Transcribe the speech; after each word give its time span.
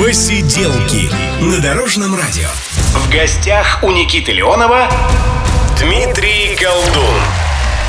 Посиделки 0.00 1.10
на 1.44 1.60
Дорожном 1.60 2.14
радио. 2.14 2.48
В 2.94 3.12
гостях 3.12 3.80
у 3.82 3.90
Никиты 3.90 4.32
Леонова 4.32 4.88
Дмитрий 5.78 6.56
Колдун. 6.58 7.20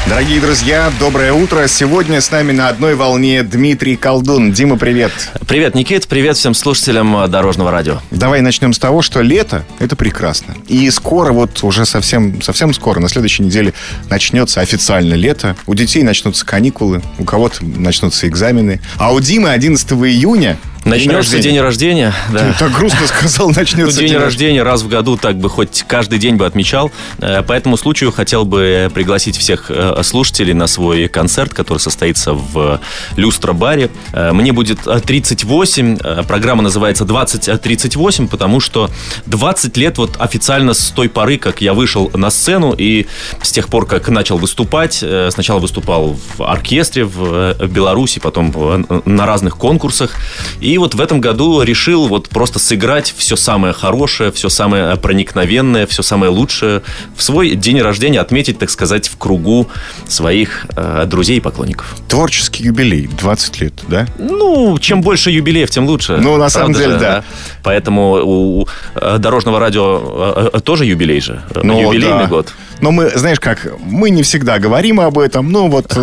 Дорогие 0.10 0.42
друзья, 0.42 0.92
доброе 1.00 1.32
утро. 1.32 1.68
Сегодня 1.68 2.20
с 2.20 2.30
нами 2.30 2.52
на 2.52 2.68
одной 2.68 2.96
волне 2.96 3.44
Дмитрий 3.44 3.96
Колдун. 3.96 4.52
Дима, 4.52 4.78
привет. 4.78 5.14
Привет, 5.48 5.74
Никит. 5.74 6.08
Привет 6.08 6.36
всем 6.36 6.54
слушателям 6.54 7.16
э, 7.16 7.28
Дорожного 7.30 7.72
радио. 7.72 8.02
Давай 8.12 8.42
начнем 8.42 8.74
с 8.74 8.80
того, 8.80 9.02
что 9.02 9.22
лето– 9.22 9.64
это 9.80 9.96
прекрасно. 9.96 10.56
И 10.68 10.90
скоро, 10.90 11.32
вот 11.32 11.64
уже 11.64 11.86
совсем, 11.86 12.42
совсем 12.42 12.74
скоро, 12.74 13.00
на 13.00 13.08
следующей 13.08 13.44
неделе 13.44 13.74
начнется 14.10 14.60
официально 14.60 15.14
лето. 15.14 15.56
У 15.66 15.76
детей 15.76 16.04
начнутся 16.04 16.46
каникулы, 16.46 17.02
у 17.20 17.24
кого-то 17.24 17.64
начнутся 17.64 18.28
экзамены. 18.28 18.82
А 18.98 19.14
у 19.14 19.22
Димы 19.22 19.52
11 19.52 19.92
июня 19.92 20.58
Начнется 20.86 21.40
день 21.40 21.60
рождения. 21.60 22.14
Да. 22.32 22.52
Ты 22.52 22.60
так 22.60 22.72
грустно 22.72 23.06
сказал, 23.06 23.50
начнется 23.52 24.00
день, 24.00 24.10
день 24.10 24.18
рождения 24.18 24.64
раз 24.64 24.82
в 24.82 24.88
году, 24.88 25.16
так 25.16 25.38
бы 25.38 25.50
хоть 25.50 25.84
каждый 25.88 26.18
день 26.18 26.36
бы 26.36 26.46
отмечал. 26.46 26.92
Э, 27.20 27.44
по 27.44 27.54
этому 27.54 27.78
случаю 27.78 28.12
хотел 28.12 28.46
бы 28.46 28.92
пригласить 28.94 29.38
всех 29.38 29.70
э, 29.70 30.02
слушателей 30.04 30.54
на 30.54 30.68
свой 30.68 31.08
концерт, 31.08 31.54
который 31.54 31.78
состоится 31.78 32.34
в 32.34 32.82
Люстро-баре. 33.16 33.92
Э, 34.14 34.32
мне 34.32 34.54
будет 34.54 34.80
38, 34.82 36.24
программа 36.24 36.64
называется 36.64 37.06
2038, 37.06 38.28
потому 38.28 38.60
что 38.60 38.90
20 39.28 39.78
лет 39.78 39.98
вот 40.00 40.18
официально 40.20 40.74
с 40.74 40.90
той 40.90 41.10
поры, 41.10 41.38
как 41.38 41.62
я 41.62 41.74
вышел 41.74 42.10
на 42.16 42.32
сцену 42.32 42.74
и 42.76 43.06
с 43.42 43.52
тех 43.52 43.68
пор, 43.68 43.86
как 43.86 44.10
начал 44.10 44.38
выступать, 44.38 45.04
сначала 45.30 45.60
выступал 45.60 46.18
в 46.38 46.44
оркестре 46.44 47.06
в 47.06 47.54
Беларуси, 47.68 48.20
потом 48.20 48.86
на 49.06 49.26
разных 49.26 49.58
конкурсах. 49.58 50.16
И 50.60 50.71
и 50.72 50.78
вот 50.78 50.96
в 50.96 51.02
этом 51.02 51.20
году 51.20 51.62
решил 51.64 52.08
вот 52.08 52.30
просто 52.30 52.58
сыграть 52.58 53.14
все 53.18 53.36
самое 53.36 53.74
хорошее, 53.74 54.32
все 54.32 54.48
самое 54.48 54.96
проникновенное, 54.96 55.86
все 55.86 56.02
самое 56.02 56.32
лучшее 56.32 56.82
в 57.14 57.22
свой 57.22 57.56
день 57.56 57.82
рождения 57.82 58.22
отметить, 58.22 58.58
так 58.58 58.70
сказать, 58.70 59.10
в 59.10 59.18
кругу 59.18 59.68
своих 60.08 60.66
э, 60.78 61.04
друзей 61.08 61.38
и 61.38 61.40
поклонников. 61.42 61.98
Творческий 62.08 62.64
юбилей, 62.64 63.08
20 63.08 63.62
лет, 63.62 63.74
да? 63.90 64.08
Ну, 64.18 64.78
чем 64.80 65.02
больше 65.02 65.30
юбилеев, 65.30 65.70
тем 65.70 65.88
лучше. 65.88 66.18
Ну, 66.22 66.38
на 66.38 66.50
самом 66.50 66.72
деле, 66.72 66.94
же, 66.94 67.00
да. 67.00 67.24
Поэтому 67.64 68.22
у 68.24 68.68
э, 68.96 69.18
Дорожного 69.18 69.60
радио 69.60 70.02
э, 70.36 70.50
э, 70.54 70.60
тоже 70.62 70.86
юбилей 70.86 71.20
же. 71.20 71.42
Ну, 71.54 71.82
Юбилейный 71.82 72.24
да. 72.24 72.28
год. 72.28 72.54
Но 72.82 72.92
мы, 72.92 73.12
знаешь 73.16 73.40
как, 73.40 73.68
мы 73.80 74.10
не 74.10 74.24
всегда 74.24 74.60
говорим 74.60 75.00
об 75.00 75.20
этом. 75.20 75.52
Ну 75.52 75.70
вот, 75.70 75.98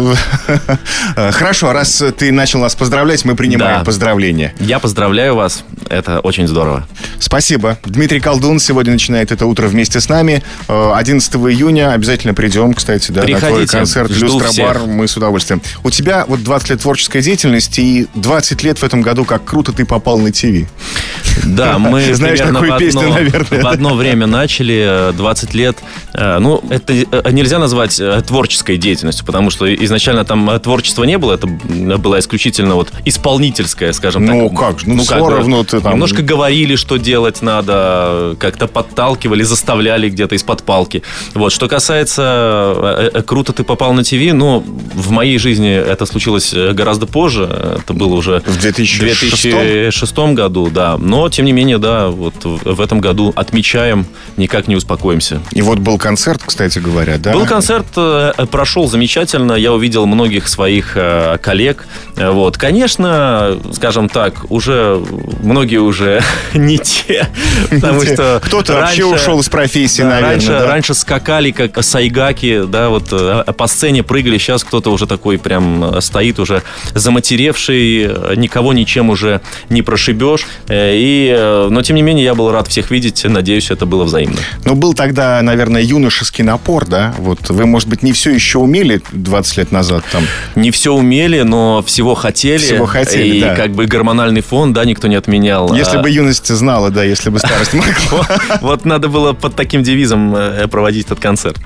хорошо, 1.17 1.73
раз 1.73 2.03
ты 2.17 2.33
начал 2.33 2.61
нас 2.61 2.75
поздравлять, 2.75 3.25
мы 3.25 3.35
принимаем 3.35 3.85
поздравления. 3.85 4.55
Я 4.61 4.79
поздравляю 4.79 5.35
вас, 5.35 5.65
это 5.89 6.21
очень 6.21 6.47
здорово. 6.47 6.87
Спасибо. 7.19 7.79
Дмитрий 7.85 8.21
Колдун 8.21 8.59
сегодня 8.61 8.93
начинает 8.93 9.33
это 9.33 9.47
утро 9.47 9.67
вместе 9.67 10.01
с 10.01 10.09
нами. 10.09 10.43
11 10.69 11.35
июня 11.35 11.93
обязательно 11.93 12.35
придем, 12.35 12.75
кстати, 12.75 13.11
да, 13.11 13.23
Приходите, 13.23 13.47
на 13.47 13.57
твой 13.57 13.67
концерт 13.67 14.11
«Люстробар». 14.11 14.81
Мы 14.87 15.09
с 15.09 15.17
удовольствием. 15.17 15.61
У 15.83 15.91
тебя 15.91 16.25
вот 16.29 16.43
20 16.43 16.71
лет 16.71 16.81
творческой 16.81 17.23
деятельности 17.23 17.81
и 17.81 18.07
20 18.15 18.63
лет 18.63 18.79
в 18.79 18.83
этом 18.85 19.03
году, 19.03 19.25
как 19.25 19.45
круто 19.45 19.73
ты 19.73 19.85
попал 19.85 20.19
на 20.19 20.31
ТВ. 20.31 20.69
Да, 21.45 21.79
мы 21.79 22.15
Знаешь 22.15 22.39
такую 22.39 22.75
в 22.75 22.79
песню, 22.79 23.09
наверное. 23.09 23.63
В 23.63 23.67
одно 23.67 23.95
время 23.95 24.27
начали, 24.27 25.13
20 25.13 25.55
лет. 25.55 25.79
Э, 26.15 26.39
ну, 26.39 26.63
это 26.69 26.93
э, 26.93 27.31
нельзя 27.31 27.59
назвать 27.59 27.99
э, 27.99 28.23
творческой 28.27 28.77
деятельностью, 28.77 29.25
потому 29.25 29.51
что 29.51 29.73
изначально 29.75 30.25
там 30.25 30.59
творчества 30.61 31.05
не 31.05 31.19
было, 31.19 31.35
это 31.35 31.47
была 31.47 32.19
исключительно 32.19 32.75
вот 32.75 32.93
исполнительская, 33.05 33.93
скажем 33.93 34.27
ну, 34.27 34.49
так. 34.49 34.59
Как? 34.59 34.87
Ну, 34.87 34.97
ну 34.97 35.05
как? 35.05 35.29
равно 35.29 35.65
ты 35.65 35.81
там... 35.81 35.93
Немножко 35.93 36.23
говорили, 36.23 36.77
что 36.77 36.97
делать 36.97 37.43
надо, 37.43 38.37
как-то 38.39 38.67
подталкивали, 38.67 39.43
заставляли 39.43 40.11
где-то 40.11 40.35
из-под 40.35 40.63
палки. 40.63 41.03
Вот, 41.35 41.53
что 41.53 41.69
касается 41.69 43.23
«Круто 43.27 43.53
ты 43.53 43.65
попал 43.65 43.93
на 43.93 44.05
ТВ», 44.05 44.33
ну, 44.33 44.65
в 44.95 45.11
моей 45.11 45.39
жизни 45.39 45.73
это 45.73 46.07
случилось 46.07 46.53
гораздо 46.53 47.07
позже, 47.07 47.79
это 47.81 47.95
было 47.95 48.15
уже 48.15 48.43
в 48.47 48.61
2006, 48.61 49.43
2006 49.43 50.19
году, 50.35 50.69
да, 50.71 50.99
но, 50.99 51.29
тем 51.29 51.47
не 51.47 51.53
менее, 51.53 51.79
да, 51.79 52.09
вот 52.09 52.35
в 52.45 52.81
этом 52.81 53.01
году 53.01 53.33
отмечаем, 53.35 54.07
никак 54.37 54.69
не 54.69 54.77
успокоимся. 54.77 55.41
И 55.53 55.63
вот 55.63 55.79
был 55.79 55.99
концерт, 55.99 56.43
кстати 56.45 56.58
говоря, 56.81 57.19
да? 57.19 57.33
Был 57.33 57.47
концерт, 57.47 57.87
э, 57.97 58.33
прошел 58.51 58.89
замечательно. 58.89 59.53
Я 59.53 59.73
увидел 59.73 60.07
многих 60.07 60.49
своих 60.49 60.93
э, 60.97 61.39
коллег. 61.41 61.87
Вот. 62.17 62.57
Конечно, 62.57 63.59
скажем 63.73 64.09
так, 64.09 64.51
уже 64.51 65.03
многие 65.43 65.79
уже 65.79 66.23
не 66.55 66.79
те. 66.79 67.29
Потому 67.71 68.03
что 68.03 68.41
Кто-то 68.45 68.75
вообще 68.75 69.05
ушел 69.05 69.41
из 69.41 69.49
профессии, 69.49 70.03
наверное. 70.03 70.31
Раньше, 70.31 70.59
раньше 70.67 70.95
скакали, 70.95 71.51
как 71.51 71.83
сайгаки, 71.83 72.65
да, 72.67 72.89
вот 72.89 73.09
э, 73.13 73.45
по 73.57 73.67
сцене 73.67 74.03
прыгали. 74.03 74.39
Сейчас 74.39 74.65
кто-то 74.65 74.91
уже 74.91 75.07
такой 75.07 75.39
прям 75.39 76.01
стоит 76.01 76.39
уже 76.39 76.63
заматеревший, 76.95 78.37
никого 78.37 78.73
ничем 78.73 79.11
уже 79.11 79.41
не 79.69 79.83
прошибешь. 79.83 80.47
И, 80.71 81.67
но, 81.71 81.83
тем 81.83 81.97
не 81.97 82.03
менее, 82.03 82.25
я 82.25 82.35
был 82.35 82.51
рад 82.51 82.69
всех 82.69 82.91
видеть. 82.91 83.25
Надеюсь, 83.25 83.71
это 83.71 83.87
было 83.87 84.05
взаимно. 84.05 84.39
Ну, 84.65 84.75
был 84.75 84.95
тогда, 84.95 85.41
наверное, 85.43 85.83
юношеский 85.83 86.45
напор, 86.49 86.87
да? 86.87 87.15
Вот 87.19 87.51
вы, 87.51 87.67
может 87.67 87.89
быть, 87.89 88.03
не 88.03 88.13
все 88.13 88.31
еще 88.31 88.59
умели 88.59 89.01
20 89.13 89.57
лет 89.59 89.73
назад 89.73 90.05
там? 90.11 90.25
Не 90.57 90.71
все 90.71 90.93
умели, 90.93 91.43
но 91.43 91.83
всего 91.83 92.15
хотели. 92.15 92.59
Всего 92.59 92.87
хотели, 92.87 93.37
И 93.37 93.41
да. 93.41 93.55
как 93.55 93.73
бы 93.73 93.87
гормональный 93.87 94.41
фон, 94.41 94.73
да, 94.73 94.85
никто 94.85 95.09
не 95.09 95.17
отменял. 95.17 95.73
Если 95.75 95.99
а... 95.99 96.01
бы 96.01 96.11
юность 96.11 96.49
знала, 96.49 96.91
да, 96.91 97.05
если 97.05 97.31
бы 97.31 97.39
старость 97.39 97.75
могла. 97.75 98.27
Вот 98.61 98.85
надо 98.85 99.09
было 99.09 99.33
под 99.35 99.55
таким 99.55 99.83
девизом 99.83 100.35
э, 100.35 100.67
проводить 100.69 101.07
этот 101.07 101.21
концерт. 101.21 101.59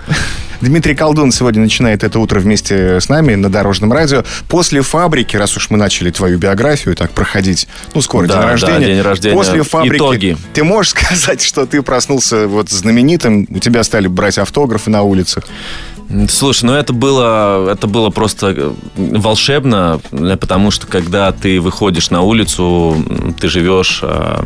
Дмитрий 0.63 0.95
Колдун 0.95 1.33
сегодня 1.33 1.61
начинает 1.61 2.05
это 2.05 2.21
утро 2.21 2.39
вместе 2.39 3.01
с 3.01 3.09
нами 3.09 3.35
на 3.35 3.51
Дорожном 3.51 3.93
радио. 3.93 4.25
После 4.49 4.81
фабрики, 4.83 5.37
раз 5.37 5.57
уж 5.57 5.71
мы 5.71 5.77
начали 5.77 6.11
твою 6.13 6.39
биографию 6.39 6.95
так 6.95 7.11
проходить, 7.11 7.67
ну, 7.95 8.01
скоро 8.01 8.29
да, 8.29 8.39
день 8.39 8.49
рождения. 8.49 8.79
Да, 8.79 8.87
день 8.87 9.01
рождения. 9.01 9.35
После 9.35 9.63
фабрики 9.65 9.97
Итоги. 9.97 10.37
ты 10.55 10.63
можешь 10.63 10.91
сказать, 10.97 11.43
что 11.43 11.67
ты 11.67 11.83
проснулся 11.83 12.47
вот 12.47 12.71
знаменитым, 12.71 13.49
у 13.51 13.59
тебя 13.59 13.83
стали 13.83 14.07
брать 14.07 14.39
автографы 14.39 14.89
на 14.89 15.03
улицах? 15.03 15.45
Слушай, 16.29 16.65
ну 16.65 16.75
это 16.75 16.93
было, 16.93 17.71
это 17.71 17.87
было 17.87 18.11
просто 18.11 18.55
э, 18.57 18.73
волшебно, 18.97 20.01
потому 20.11 20.71
что 20.71 20.87
когда 20.87 21.33
ты 21.33 21.61
выходишь 21.61 22.11
на 22.11 22.23
улицу, 22.23 22.97
ты 23.41 23.49
живешь 23.49 24.01
э, 24.03 24.45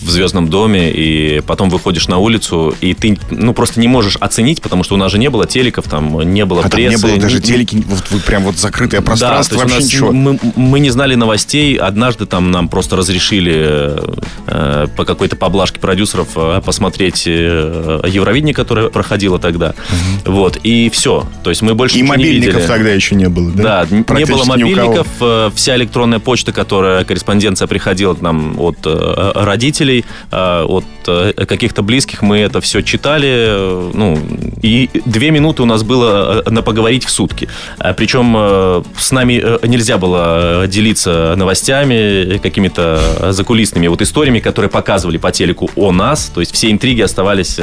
в 0.00 0.10
звездном 0.10 0.48
доме, 0.48 0.90
и 0.90 1.40
потом 1.40 1.68
выходишь 1.68 2.08
на 2.08 2.18
улицу, 2.18 2.74
и 2.80 2.94
ты 2.94 3.18
ну, 3.30 3.52
просто 3.52 3.80
не 3.80 3.88
можешь 3.88 4.16
оценить, 4.16 4.62
потому 4.62 4.84
что 4.84 4.94
у 4.94 4.98
нас 4.98 5.12
же 5.12 5.18
не 5.18 5.28
было 5.28 5.46
телеков, 5.46 5.86
там 5.88 6.20
не 6.32 6.44
было 6.44 6.62
а 6.64 6.68
прессы. 6.68 7.00
Там 7.00 7.10
не 7.10 7.16
было 7.16 7.22
даже 7.22 7.40
телеки, 7.40 7.84
вот 7.86 8.10
вы 8.10 8.20
прям 8.20 8.44
вот 8.44 8.56
закрытое 8.56 9.02
пространство, 9.02 9.58
да, 9.58 9.62
вообще 9.64 9.76
нас, 9.76 9.84
ничего. 9.86 10.12
Мы, 10.12 10.38
мы 10.56 10.80
не 10.80 10.90
знали 10.90 11.14
новостей, 11.14 11.76
однажды 11.76 12.26
там 12.26 12.50
нам 12.50 12.68
просто 12.68 12.96
разрешили 12.96 14.00
э, 14.46 14.86
по 14.96 15.04
какой-то 15.04 15.36
поблажке 15.36 15.78
продюсеров 15.78 16.28
э, 16.36 16.62
посмотреть 16.64 17.24
э, 17.26 18.00
Евровидение, 18.06 18.54
которое 18.54 18.88
проходило 18.88 19.38
тогда. 19.38 19.74
Угу. 20.24 20.32
Вот, 20.32 20.58
и 20.62 20.88
все 20.90 21.01
все. 21.02 21.26
То 21.42 21.50
есть 21.50 21.62
мы 21.62 21.74
больше 21.74 21.98
И 21.98 22.02
мобильников 22.04 22.64
тогда 22.64 22.90
еще 22.90 23.16
не 23.16 23.28
было, 23.28 23.50
да? 23.50 23.84
Да, 23.84 23.96
не 24.16 24.24
было 24.24 24.44
мобильников. 24.44 25.08
Э, 25.20 25.50
вся 25.52 25.74
электронная 25.74 26.20
почта, 26.20 26.52
которая, 26.52 27.02
корреспонденция 27.02 27.66
приходила 27.66 28.14
к 28.14 28.20
нам 28.20 28.54
от 28.60 28.76
э, 28.84 29.32
родителей, 29.34 30.04
э, 30.30 30.64
от 30.64 30.84
каких-то 31.48 31.82
близких, 31.82 32.22
мы 32.22 32.38
это 32.38 32.60
все 32.60 32.82
читали. 32.82 33.90
Ну, 33.92 34.16
и 34.62 34.88
две 35.04 35.32
минуты 35.32 35.64
у 35.64 35.66
нас 35.66 35.82
было 35.82 36.44
на 36.46 36.62
поговорить 36.62 37.04
в 37.04 37.10
сутки. 37.10 37.48
Причем 37.96 38.84
с 38.96 39.10
нами 39.10 39.42
нельзя 39.66 39.98
было 39.98 40.66
делиться 40.68 41.34
новостями, 41.36 42.38
какими-то 42.38 43.32
закулисными 43.32 43.88
вот 43.88 44.00
историями, 44.00 44.38
которые 44.38 44.70
показывали 44.70 45.16
по 45.16 45.32
телеку 45.32 45.68
о 45.74 45.90
нас. 45.90 46.30
То 46.32 46.38
есть 46.38 46.54
все 46.54 46.70
интриги 46.70 47.00
оставались 47.00 47.58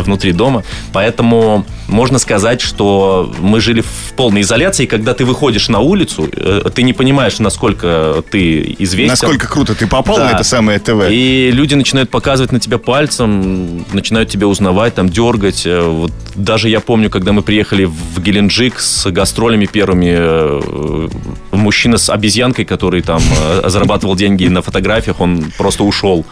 внутри 0.00 0.32
дома. 0.32 0.62
Поэтому 0.92 1.64
можно 1.88 2.18
сказать, 2.18 2.60
что 2.60 2.71
что 2.72 3.32
мы 3.40 3.60
жили 3.60 3.82
в 3.82 4.14
полной 4.16 4.40
изоляции, 4.40 4.84
и 4.84 4.86
когда 4.86 5.12
ты 5.12 5.24
выходишь 5.24 5.68
на 5.68 5.80
улицу, 5.80 6.28
э, 6.32 6.70
ты 6.74 6.82
не 6.82 6.92
понимаешь, 6.92 7.38
насколько 7.38 8.24
ты 8.30 8.74
известен. 8.78 9.10
Насколько 9.10 9.46
круто 9.46 9.74
ты 9.74 9.86
попал 9.86 10.16
да. 10.16 10.30
на 10.30 10.30
это 10.30 10.44
самое 10.44 10.78
ТВ. 10.78 11.10
И 11.10 11.50
люди 11.52 11.74
начинают 11.74 12.10
показывать 12.10 12.52
на 12.52 12.60
тебя 12.60 12.78
пальцем, 12.78 13.84
начинают 13.92 14.30
тебя 14.30 14.46
узнавать, 14.46 14.94
там, 14.94 15.08
дергать. 15.08 15.66
Э, 15.66 15.82
вот 15.82 16.12
даже 16.34 16.68
я 16.68 16.80
помню, 16.80 17.10
когда 17.10 17.32
мы 17.32 17.42
приехали 17.42 17.84
в 17.84 18.20
Геленджик 18.20 18.80
с 18.80 19.10
гастролями 19.10 19.66
первыми, 19.66 20.14
э, 20.16 21.08
мужчина 21.50 21.98
с 21.98 22.08
обезьянкой, 22.08 22.64
который 22.64 23.02
там 23.02 23.20
зарабатывал 23.64 24.16
деньги 24.16 24.46
на 24.48 24.62
фотографиях, 24.62 25.20
он 25.20 25.52
просто 25.58 25.84
ушел. 25.84 26.24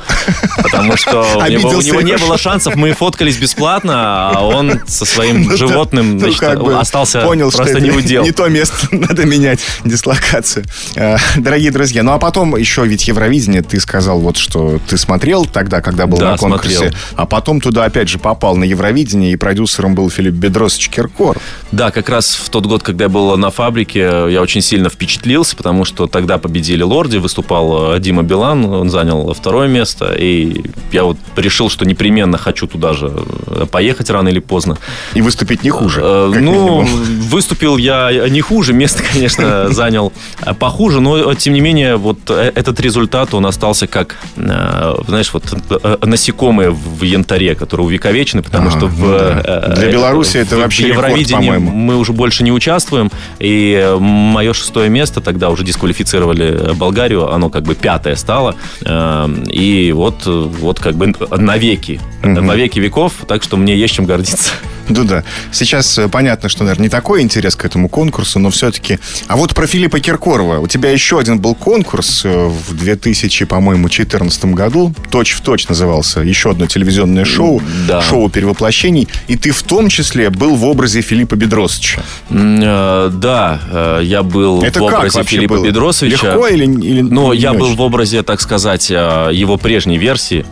Потому 0.62 0.96
что 0.96 1.20
у 1.36 1.50
него, 1.50 1.68
у 1.70 1.82
него 1.82 2.00
не 2.00 2.16
было 2.16 2.38
шансов. 2.38 2.76
Мы 2.76 2.92
фоткались 2.92 3.36
бесплатно, 3.36 4.30
а 4.30 4.40
он 4.42 4.80
со 4.86 5.04
своим 5.04 5.42
ну 5.42 5.56
животным 5.56 6.18
точно. 6.30 6.46
как 6.48 6.62
бы 6.62 6.78
Остался 6.78 7.20
понял, 7.20 7.50
просто 7.50 7.74
что 7.74 7.80
не 7.80 7.90
удел. 7.90 8.22
не 8.24 8.32
то 8.32 8.48
место, 8.48 8.88
надо 8.90 9.24
менять 9.24 9.60
дислокацию. 9.84 10.64
Э, 10.96 11.16
Дорогие 11.36 11.70
друзья, 11.70 12.02
ну 12.02 12.12
а 12.12 12.18
потом 12.18 12.56
еще 12.56 12.84
ведь 12.86 13.06
Евровидение, 13.08 13.62
ты 13.62 13.80
сказал 13.80 14.20
вот, 14.20 14.36
что 14.36 14.80
ты 14.88 14.96
смотрел 14.98 15.44
тогда, 15.46 15.80
когда 15.80 16.06
был 16.06 16.18
Да, 16.18 16.32
на 16.32 16.36
конкурсе, 16.38 16.76
смотрел. 16.76 16.98
а 17.16 17.26
потом 17.26 17.60
туда 17.60 17.84
опять 17.84 18.08
же 18.08 18.18
попал 18.18 18.56
на 18.56 18.64
Евровидение, 18.64 19.32
и 19.32 19.36
продюсером 19.36 19.94
был 19.94 20.10
Филипп 20.10 20.34
Бедросович 20.34 20.88
Киркор. 20.90 21.38
Да, 21.72 21.90
как 21.90 22.08
раз 22.08 22.34
в 22.36 22.48
тот 22.50 22.66
год, 22.66 22.82
когда 22.82 23.04
я 23.04 23.08
был 23.08 23.36
на 23.36 23.50
фабрике, 23.50 24.00
я 24.00 24.40
очень 24.42 24.60
сильно 24.62 24.88
впечатлился, 24.90 25.56
потому 25.56 25.84
что 25.84 26.06
тогда 26.06 26.38
победили 26.38 26.82
Лорди, 26.82 27.16
выступал 27.18 27.94
э, 27.94 28.00
Дима 28.00 28.22
Билан, 28.22 28.64
он 28.64 28.90
занял 28.90 29.32
второе 29.34 29.68
место, 29.68 30.14
и 30.18 30.62
я 30.92 31.04
вот 31.04 31.16
решил, 31.36 31.70
что 31.70 31.84
непременно 31.84 32.38
хочу 32.38 32.66
туда 32.66 32.92
же 32.92 33.12
э, 33.46 33.66
поехать 33.70 34.10
рано 34.10 34.28
или 34.28 34.40
поздно. 34.40 34.78
И 35.14 35.22
выступить 35.22 35.62
не 35.62 35.70
хуже. 35.70 36.00
Э, 36.28 36.32
как 36.32 36.42
Ну, 36.42 36.82
минимум. 36.82 36.86
выступил 37.28 37.76
я 37.76 38.28
не 38.28 38.40
хуже, 38.40 38.72
место, 38.72 39.02
конечно, 39.12 39.68
занял 39.72 40.12
э, 40.44 40.54
похуже, 40.54 41.00
но, 41.00 41.34
тем 41.34 41.54
не 41.54 41.60
менее, 41.60 41.96
вот 41.96 42.18
э, 42.28 42.52
этот 42.54 42.80
результат, 42.80 43.34
он 43.34 43.46
остался 43.46 43.86
как, 43.86 44.16
э, 44.36 44.94
знаешь, 45.06 45.32
вот 45.32 45.44
э, 45.82 45.96
насекомые 46.04 46.70
в 46.70 47.02
янтаре, 47.02 47.54
которые 47.54 47.86
увековечены, 47.86 48.42
потому 48.42 48.68
Ага, 48.68 48.76
что 48.78 48.86
в... 48.86 48.98
ну 49.00 49.08
да. 49.18 49.42
э, 49.44 49.74
Для 49.76 49.88
э, 49.88 49.92
Беларуси 49.92 50.36
это 50.38 50.56
в 50.56 50.60
вообще 50.60 50.88
рекорд, 50.88 51.08
Евровидении 51.08 51.46
по-моему. 51.50 51.70
мы 51.70 51.96
уже 51.96 52.12
больше 52.12 52.42
не 52.44 52.52
участвуем, 52.52 53.10
и 53.38 53.78
э, 53.82 53.96
мое 53.98 54.52
шестое 54.52 54.88
место, 54.90 55.20
тогда 55.20 55.50
уже 55.50 55.64
дисквалифицировали 55.64 56.74
Болгарию, 56.74 57.32
оно 57.32 57.50
как 57.50 57.62
бы 57.64 57.74
пятое 57.74 58.16
стало, 58.16 58.54
э, 58.84 59.28
и 59.50 59.92
вот, 59.92 60.22
э, 60.26 60.30
вот 60.30 60.80
как 60.80 60.94
бы 60.96 61.12
навеки, 61.36 62.00
Мгм. 62.22 62.46
во 62.46 62.54
веки 62.56 62.78
веков, 62.78 63.12
так 63.26 63.42
что 63.42 63.56
мне 63.56 63.74
есть 63.76 63.94
чем 63.94 64.04
гордиться. 64.04 64.50
Ну 64.90 65.04
да. 65.04 65.22
Сейчас 65.52 65.98
э, 65.98 66.08
понятно, 66.08 66.48
что, 66.48 66.64
наверное, 66.64 66.84
не 66.84 66.88
такой 66.88 67.22
интерес 67.22 67.54
к 67.54 67.64
этому 67.64 67.88
конкурсу, 67.88 68.38
но 68.38 68.50
все-таки... 68.50 68.98
А 69.28 69.36
вот 69.36 69.54
про 69.54 69.66
Филиппа 69.66 70.00
Киркорова. 70.00 70.58
У 70.58 70.66
тебя 70.66 70.90
еще 70.90 71.18
один 71.18 71.38
был 71.38 71.54
конкурс 71.54 72.22
э, 72.24 72.46
в 72.46 72.74
2000, 72.74 73.44
по-моему, 73.44 73.84
2014 73.84 74.44
году. 74.46 74.92
«Точь 75.10 75.32
в 75.32 75.40
точь» 75.42 75.68
назывался. 75.68 76.20
Еще 76.20 76.50
одно 76.50 76.66
телевизионное 76.66 77.24
шоу. 77.24 77.62
Да. 77.86 78.02
Шоу 78.02 78.28
перевоплощений. 78.28 79.08
И 79.28 79.36
ты 79.36 79.52
в 79.52 79.62
том 79.62 79.88
числе 79.88 80.30
был 80.30 80.56
в 80.56 80.64
образе 80.64 81.02
Филиппа 81.02 81.36
Бедросовича. 81.36 82.02
Э, 82.30 83.10
Да, 83.12 84.00
я 84.02 84.22
был 84.22 84.62
Это 84.62 84.80
в 84.80 84.84
образе 84.84 85.22
Филиппа 85.22 85.54
было? 85.54 85.64
Бедросовича. 85.66 86.26
Легко 86.26 86.46
или, 86.48 86.64
или 86.64 87.00
Ну, 87.00 87.32
я 87.32 87.52
был 87.52 87.74
в 87.74 87.80
образе, 87.80 88.22
так 88.22 88.40
сказать, 88.40 88.90
его 88.90 89.56
прежней 89.56 89.98
версии. 89.98 90.44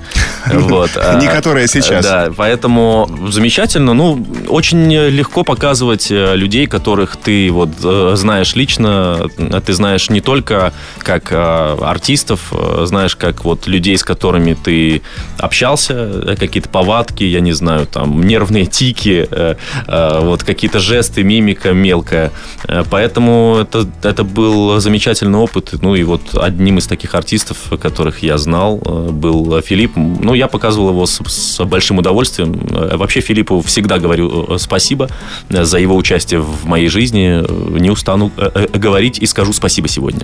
Вот. 0.69 0.91
Не 1.21 1.27
которая 1.27 1.67
сейчас. 1.67 2.05
Да, 2.05 2.31
поэтому 2.37 3.09
замечательно. 3.29 3.95
Ну, 3.95 4.25
очень 4.49 4.93
легко 4.93 5.45
показывать 5.45 6.11
э, 6.11 6.37
людей, 6.37 6.67
которых 6.67 7.17
ты 7.17 7.51
вот 7.51 7.71
э, 7.83 8.13
знаешь 8.17 8.55
лично. 8.55 9.29
Э, 9.39 9.61
Ты 9.65 9.73
знаешь 9.73 10.11
не 10.11 10.21
только 10.21 10.73
как 10.99 11.33
э, 11.33 11.37
артистов, 11.81 12.53
э, 12.53 12.85
знаешь 12.87 13.17
как 13.17 13.45
вот 13.45 13.67
людей, 13.67 13.97
с 13.97 14.05
которыми 14.05 14.55
ты 14.55 15.03
общался, 15.39 15.95
э, 15.95 16.37
какие-то 16.39 16.69
повадки, 16.69 17.25
я 17.25 17.41
не 17.41 17.53
знаю, 17.53 17.87
там, 17.87 18.23
нервные 18.23 18.67
тики, 18.67 19.27
э, 19.31 19.55
э, 19.87 20.21
вот 20.23 20.43
какие-то 20.45 20.79
жесты, 20.81 21.23
мимика 21.25 21.73
мелкая. 21.73 22.31
Э, 22.67 22.85
Поэтому 22.91 23.59
это, 23.61 23.87
это 24.03 24.25
был 24.25 24.81
замечательный 24.81 25.39
опыт. 25.39 25.75
Ну 25.83 25.95
и 25.95 26.03
вот 26.05 26.21
одним 26.35 26.79
из 26.79 26.87
таких 26.87 27.15
артистов, 27.15 27.57
которых 27.81 28.23
я 28.23 28.39
знал, 28.39 28.81
э, 28.85 29.09
был 29.11 29.61
Филипп. 29.63 29.93
Ну, 29.97 30.35
я 30.35 30.49
показывал 30.49 30.91
его 30.91 31.07
с, 31.07 31.21
с 31.27 31.65
большим 31.65 31.99
удовольствием. 31.99 32.59
Э, 32.71 32.97
Вообще 32.97 33.21
Филиппу 33.21 33.61
всегда 33.63 33.99
говорю 34.19 34.55
э, 34.55 34.59
спасибо 34.59 35.09
э, 35.51 35.65
за 35.65 35.79
его 35.79 35.97
участие 35.97 36.41
в 36.41 36.65
моей 36.67 36.89
жизни. 36.89 37.43
Э, 37.43 37.79
Не 37.79 37.91
устану 37.91 38.31
э, 38.37 38.51
э, 38.73 38.79
говорить 38.79 39.19
и 39.19 39.27
скажу 39.27 39.53
спасибо 39.53 39.89
сегодня. 39.89 40.23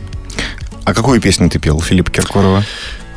А 0.85 0.93
какую 0.94 1.20
песню 1.20 1.49
ты 1.49 1.58
пел, 1.58 1.81
Филиппа 1.81 2.11
Киркорова? 2.11 2.62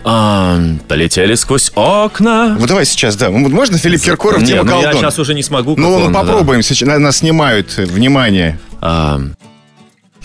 А, 0.10 0.58
полетели 0.88 1.36
сквозь 1.36 1.70
окна. 1.76 2.56
Вот 2.58 2.70
давай 2.70 2.86
сейчас, 2.86 3.18
да. 3.18 3.30
Можно 3.30 3.78
Филипп 3.78 4.02
Киркоров, 4.02 4.44
тема 4.46 4.64
ну 4.64 4.78
я 4.78 4.84
колдун? 4.84 5.02
сейчас 5.02 5.20
уже 5.20 5.34
не 5.34 5.44
смогу. 5.44 5.76
Ну, 5.78 6.00
ну, 6.00 6.08
да. 6.12 6.22
попробуем. 6.22 6.62
Сейчас 6.62 6.88
на- 6.88 6.98
нас 7.00 7.18
снимают. 7.18 7.74
э, 7.78 7.86
Внимание. 7.86 8.58
А, 8.80 9.20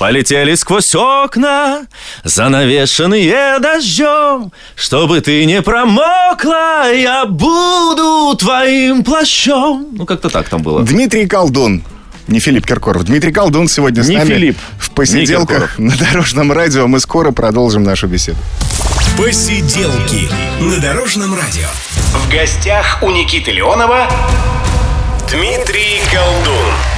Полетели 0.03 0.57
сквозь 0.57 0.97
окна, 0.97 1.87
занавешенные 2.25 3.61
дождем, 3.61 4.51
Чтобы 4.75 5.21
ты 5.21 5.45
не 5.45 5.63
промокла, 5.63 6.93
я 6.93 7.25
буду 7.25 8.37
твоим 8.37 9.05
плащом. 9.05 9.87
Ну, 9.93 10.05
как-то 10.05 10.29
так 10.29 10.49
там 10.49 10.61
было. 10.61 10.83
Дмитрий 10.83 11.29
Колдун. 11.29 11.85
Не 12.27 12.41
Филипп 12.41 12.67
Киркоров. 12.67 13.05
Дмитрий 13.05 13.31
Колдун 13.31 13.69
сегодня 13.69 14.03
с 14.03 14.09
Не 14.09 14.17
нами 14.17 14.29
Филипп, 14.29 14.59
в 14.81 14.91
посиделках 14.91 15.79
на 15.79 15.97
Дорожном 15.97 16.51
радио. 16.51 16.89
Мы 16.89 16.99
скоро 16.99 17.31
продолжим 17.31 17.85
нашу 17.85 18.09
беседу. 18.09 18.39
Посиделки 19.17 20.29
на 20.61 20.79
Дорожном 20.79 21.33
радио. 21.33 21.69
В 22.13 22.29
гостях 22.29 22.99
у 23.03 23.11
Никиты 23.13 23.53
Леонова 23.53 24.09
Дмитрий 25.31 26.01
Колдун. 26.13 26.92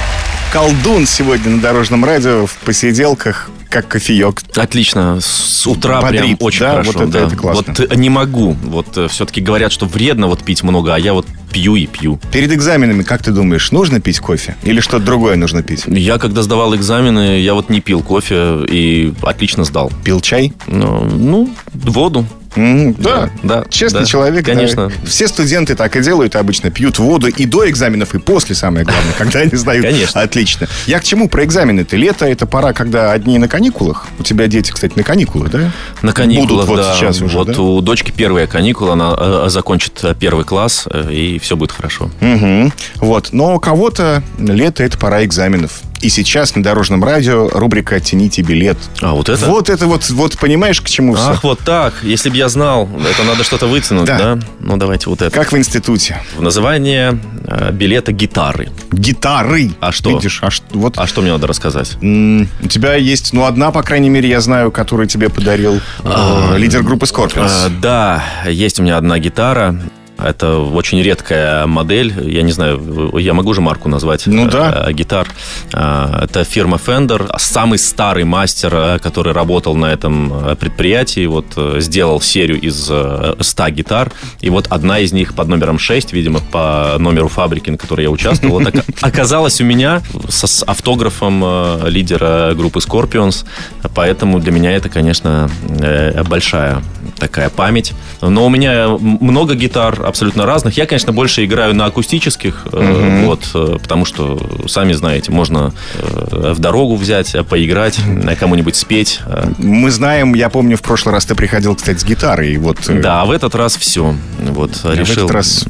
Колдун 0.55 1.05
сегодня 1.05 1.51
на 1.51 1.61
Дорожном 1.61 2.05
радио 2.05 2.45
в 2.45 2.55
посиделках, 2.59 3.49
как 3.67 3.89
кофеек. 3.89 4.41
Отлично, 4.55 5.19
с 5.19 5.67
утра 5.67 5.99
Бодрит, 5.99 6.21
прям 6.21 6.37
очень 6.39 6.59
да? 6.61 6.71
хорошо. 6.71 6.91
Вот 6.93 7.01
это- 7.01 7.11
да. 7.11 7.27
это 7.27 7.35
классно. 7.35 7.73
Вот 7.77 7.91
э, 7.91 7.95
не 7.97 8.09
могу. 8.09 8.55
Вот 8.63 9.11
все-таки 9.11 9.41
говорят, 9.41 9.73
что 9.73 9.85
вредно 9.85 10.27
вот 10.27 10.45
пить 10.45 10.63
много, 10.63 10.95
а 10.95 10.97
я 10.97 11.11
вот 11.11 11.27
пью 11.51 11.75
и 11.75 11.87
пью. 11.87 12.21
Перед 12.31 12.53
экзаменами, 12.53 13.03
как 13.03 13.21
ты 13.21 13.31
думаешь, 13.31 13.69
нужно 13.73 13.99
пить 13.99 14.21
кофе? 14.21 14.55
Или 14.63 14.79
что-то 14.79 15.03
другое 15.03 15.35
нужно 15.35 15.61
пить? 15.61 15.83
Я 15.87 16.17
когда 16.19 16.41
сдавал 16.41 16.73
экзамены, 16.73 17.41
я 17.41 17.53
вот 17.53 17.69
не 17.69 17.81
пил 17.81 18.01
кофе 18.01 18.65
и 18.65 19.13
отлично 19.23 19.65
сдал. 19.65 19.91
Пил 20.05 20.21
чай? 20.21 20.53
Ну, 20.67 21.03
ну, 21.03 21.53
воду. 21.73 22.25
М, 22.55 22.93
да. 22.93 23.29
Да, 23.43 23.63
Честный 23.69 24.01
да, 24.01 24.05
человек. 24.05 24.45
да. 24.45 24.51
конечно. 24.53 24.91
Все 25.05 25.27
студенты 25.27 25.75
так 25.75 25.95
и 25.95 26.01
делают 26.01 26.35
обычно. 26.35 26.71
Пьют 26.71 26.99
воду 26.99 27.27
и 27.27 27.45
до 27.45 27.69
экзаменов, 27.69 28.15
и 28.15 28.19
после, 28.19 28.55
самое 28.55 28.85
главное, 28.85 29.13
когда 29.17 29.39
они 29.39 29.55
сдают. 29.55 29.85
Конечно. 29.85 30.21
Отлично. 30.21 30.67
Я 30.87 30.99
к 30.99 31.03
чему 31.03 31.29
про 31.29 31.43
экзамены? 31.43 31.83
Ты 31.85 31.97
лето, 31.97 32.25
это 32.25 32.45
пора, 32.45 32.73
когда 32.73 33.11
одни 33.11 33.37
на 33.37 33.47
каникулах. 33.47 34.07
У 34.19 34.23
тебя 34.23 34.47
дети, 34.47 34.71
кстати, 34.71 34.93
на 34.95 35.03
каникулах, 35.03 35.49
да? 35.51 35.71
На 36.01 36.11
каникулах, 36.13 36.65
Будут 36.65 36.67
вот 36.67 36.77
да. 36.77 36.93
сейчас 36.95 37.21
уже, 37.21 37.37
Вот 37.37 37.47
да? 37.47 37.61
у 37.61 37.81
дочки 37.81 38.11
первая 38.15 38.47
каникула, 38.47 38.93
она 38.93 39.15
э, 39.17 39.45
закончит 39.49 39.99
э, 40.03 40.15
первый 40.19 40.45
класс, 40.45 40.87
э, 40.89 41.11
и 41.11 41.39
все 41.39 41.55
будет 41.55 41.71
хорошо. 41.71 42.09
Мгм. 42.19 42.71
Вот. 42.97 43.29
Но 43.31 43.55
у 43.55 43.59
кого-то 43.59 44.23
лето 44.39 44.83
это 44.83 44.97
пора 44.97 45.23
экзаменов. 45.25 45.81
И 46.05 46.09
сейчас 46.09 46.55
на 46.55 46.61
Дорожном 46.61 47.03
радио 47.03 47.49
рубрика 47.49 47.95
«Оттяните 47.95 48.43
билет». 48.43 48.77
А 49.01 49.13
вот 49.13 49.27
это? 49.27 49.43
Вот 49.47 49.71
это 49.71 49.87
вот, 49.87 50.07
вот 50.11 50.37
понимаешь, 50.37 50.79
к 50.79 50.87
чему 50.87 51.15
все? 51.15 51.29
Ах, 51.29 51.43
вот 51.43 51.61
так. 51.61 51.95
Если 52.03 52.29
бы 52.29 52.37
я 52.37 52.47
знал, 52.47 52.87
это 53.11 53.23
надо 53.23 53.43
что-то 53.43 53.65
вытянуть, 53.65 54.05
Да. 54.05 54.35
да? 54.35 54.39
Ну, 54.59 54.77
давайте 54.77 55.09
вот 55.09 55.23
это. 55.23 55.31
Как 55.35 55.51
в 55.51 55.57
институте. 55.57 56.21
В 56.37 56.43
название 56.43 57.17
э, 57.47 57.71
билета 57.71 58.11
гитары. 58.11 58.69
Гитары. 58.91 59.71
А 59.79 59.91
что? 59.91 60.11
Видишь, 60.11 60.41
а 60.43 60.51
что, 60.51 60.65
вот 60.77 60.93
А 60.99 61.07
что 61.07 61.23
мне 61.23 61.31
надо 61.31 61.47
рассказать? 61.47 61.97
м, 62.03 62.47
у 62.61 62.67
тебя 62.67 62.93
есть, 62.93 63.33
ну, 63.33 63.45
одна, 63.45 63.71
по 63.71 63.81
крайней 63.81 64.09
мере, 64.11 64.29
я 64.29 64.41
знаю, 64.41 64.69
которую 64.71 65.07
тебе 65.07 65.29
подарил 65.29 65.81
э, 66.03 66.55
лидер 66.59 66.83
группы 66.83 67.07
Scorpions. 67.07 67.49
Э, 67.65 67.69
да, 67.81 68.23
есть 68.47 68.79
у 68.79 68.83
меня 68.83 68.97
одна 68.97 69.17
гитара. 69.17 69.75
Это 70.17 70.59
очень 70.59 71.01
редкая 71.01 71.65
модель. 71.67 72.13
Я 72.25 72.41
не 72.41 72.51
знаю, 72.51 73.11
я 73.17 73.33
могу 73.33 73.53
же 73.53 73.61
марку 73.61 73.89
назвать? 73.89 74.25
Ну 74.27 74.47
да. 74.47 74.85
э, 74.87 74.93
Гитар. 74.93 75.27
Э, 75.73 76.21
Это 76.23 76.43
фирма 76.43 76.77
Fender. 76.77 77.29
Самый 77.37 77.77
старый 77.77 78.23
мастер, 78.23 78.73
э, 78.73 78.99
который 78.99 79.33
работал 79.33 79.75
на 79.75 79.87
этом 79.91 80.31
э, 80.33 80.55
предприятии, 80.55 81.25
вот 81.25 81.45
э, 81.57 81.77
сделал 81.79 82.21
серию 82.21 82.59
из 82.61 82.87
э, 82.89 83.35
100 83.39 83.69
гитар. 83.69 84.11
И 84.41 84.49
вот 84.49 84.67
одна 84.69 84.99
из 84.99 85.11
них 85.11 85.33
под 85.35 85.47
номером 85.49 85.79
6, 85.79 86.13
видимо, 86.13 86.39
по 86.39 86.95
номеру 86.97 87.27
фабрики, 87.27 87.69
на 87.69 87.77
которой 87.77 88.03
я 88.03 88.09
участвовал, 88.11 88.59
вот 88.59 88.73
оказалась 89.01 89.59
у 89.59 89.65
меня 89.65 90.01
с 90.29 90.63
автографом 90.63 91.41
э, 91.43 91.89
лидера 91.89 92.53
группы 92.55 92.79
Scorpions. 92.79 93.45
Поэтому 93.93 94.39
для 94.39 94.51
меня 94.51 94.71
это, 94.71 94.87
конечно, 94.89 95.49
э, 95.81 96.23
большая 96.23 96.81
такая 97.19 97.49
память. 97.49 97.93
Но 98.21 98.45
у 98.45 98.49
меня 98.49 98.87
много 98.99 99.55
гитар 99.55 100.04
абсолютно 100.07 100.45
разных. 100.45 100.77
Я, 100.77 100.85
конечно, 100.85 101.11
больше 101.11 101.45
играю 101.45 101.75
на 101.75 101.85
акустических, 101.85 102.65
э, 102.71 103.25
вот, 103.25 103.49
э, 103.53 103.77
потому 103.81 104.05
что, 104.05 104.39
сами 104.67 104.93
знаете, 104.93 105.31
можно 105.31 105.73
э, 105.95 106.53
в 106.53 106.59
дорогу 106.59 106.95
взять, 106.95 107.35
поиграть, 107.47 107.99
кому-нибудь 108.39 108.75
спеть. 108.75 109.19
Мы 109.57 109.91
знаем, 109.91 110.33
я 110.35 110.49
помню, 110.49 110.77
в 110.77 110.81
прошлый 110.81 111.13
раз 111.13 111.25
ты 111.25 111.35
приходил, 111.35 111.75
кстати, 111.75 111.99
с 111.99 112.03
гитарой. 112.03 112.53
и 112.53 112.57
Вот, 112.57 112.77
Да, 112.87 113.21
а 113.21 113.25
в 113.25 113.31
этот 113.31 113.55
раз 113.55 113.75
все. 113.77 114.15
Вот, 114.39 114.71
в 114.75 114.93
решил, 114.93 115.25
этот 115.25 115.31
раз- 115.31 115.65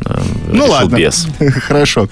Ну 0.48 0.64
решил 0.66 0.72
ладно. 0.72 0.96
без. 0.96 1.28
Хорошо. 1.68 2.08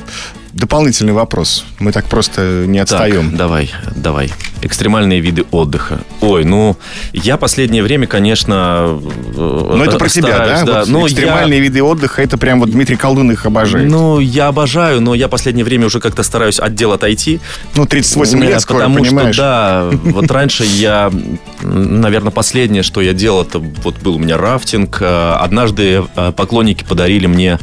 Дополнительный 0.53 1.13
вопрос. 1.13 1.65
Мы 1.79 1.91
так 1.91 2.05
просто 2.05 2.65
не 2.67 2.77
Так, 2.79 2.91
отстаем. 3.01 3.35
давай, 3.35 3.71
давай. 3.95 4.31
Экстремальные 4.61 5.19
виды 5.19 5.45
отдыха. 5.51 6.01
Ой, 6.21 6.45
ну, 6.45 6.77
я 7.11 7.37
последнее 7.37 7.81
время, 7.81 8.05
конечно... 8.05 8.99
Ну, 9.35 9.83
это 9.83 9.97
про 9.97 10.07
тебя, 10.07 10.37
да? 10.37 10.63
да. 10.63 10.79
Вот 10.79 10.89
ну, 10.89 11.07
экстремальные 11.07 11.57
я... 11.57 11.63
виды 11.63 11.81
отдыха, 11.81 12.21
это 12.21 12.37
прям 12.37 12.59
вот 12.59 12.69
Дмитрий 12.69 12.95
Колдун 12.95 13.31
их 13.31 13.47
обожает. 13.47 13.89
Ну, 13.89 14.19
я 14.19 14.47
обожаю, 14.47 15.01
но 15.01 15.15
я 15.15 15.27
последнее 15.27 15.65
время 15.65 15.87
уже 15.87 15.99
как-то 15.99 16.21
стараюсь 16.21 16.59
от 16.59 16.75
дела 16.75 16.95
отойти. 16.95 17.39
Ну, 17.75 17.85
38 17.87 18.43
лет 18.43 18.61
скоро, 18.61 18.77
Потому 18.77 19.03
понимаешь? 19.03 19.35
что, 19.35 19.89
да, 19.91 19.97
вот 20.11 20.29
раньше 20.29 20.65
я, 20.65 21.11
наверное, 21.61 22.31
последнее, 22.31 22.83
что 22.83 23.01
я 23.01 23.13
делал, 23.13 23.41
это 23.41 23.57
вот 23.57 23.95
был 24.01 24.15
у 24.15 24.19
меня 24.19 24.37
рафтинг. 24.37 25.01
Однажды 25.01 26.03
поклонники 26.37 26.83
подарили 26.83 27.25
мне 27.25 27.57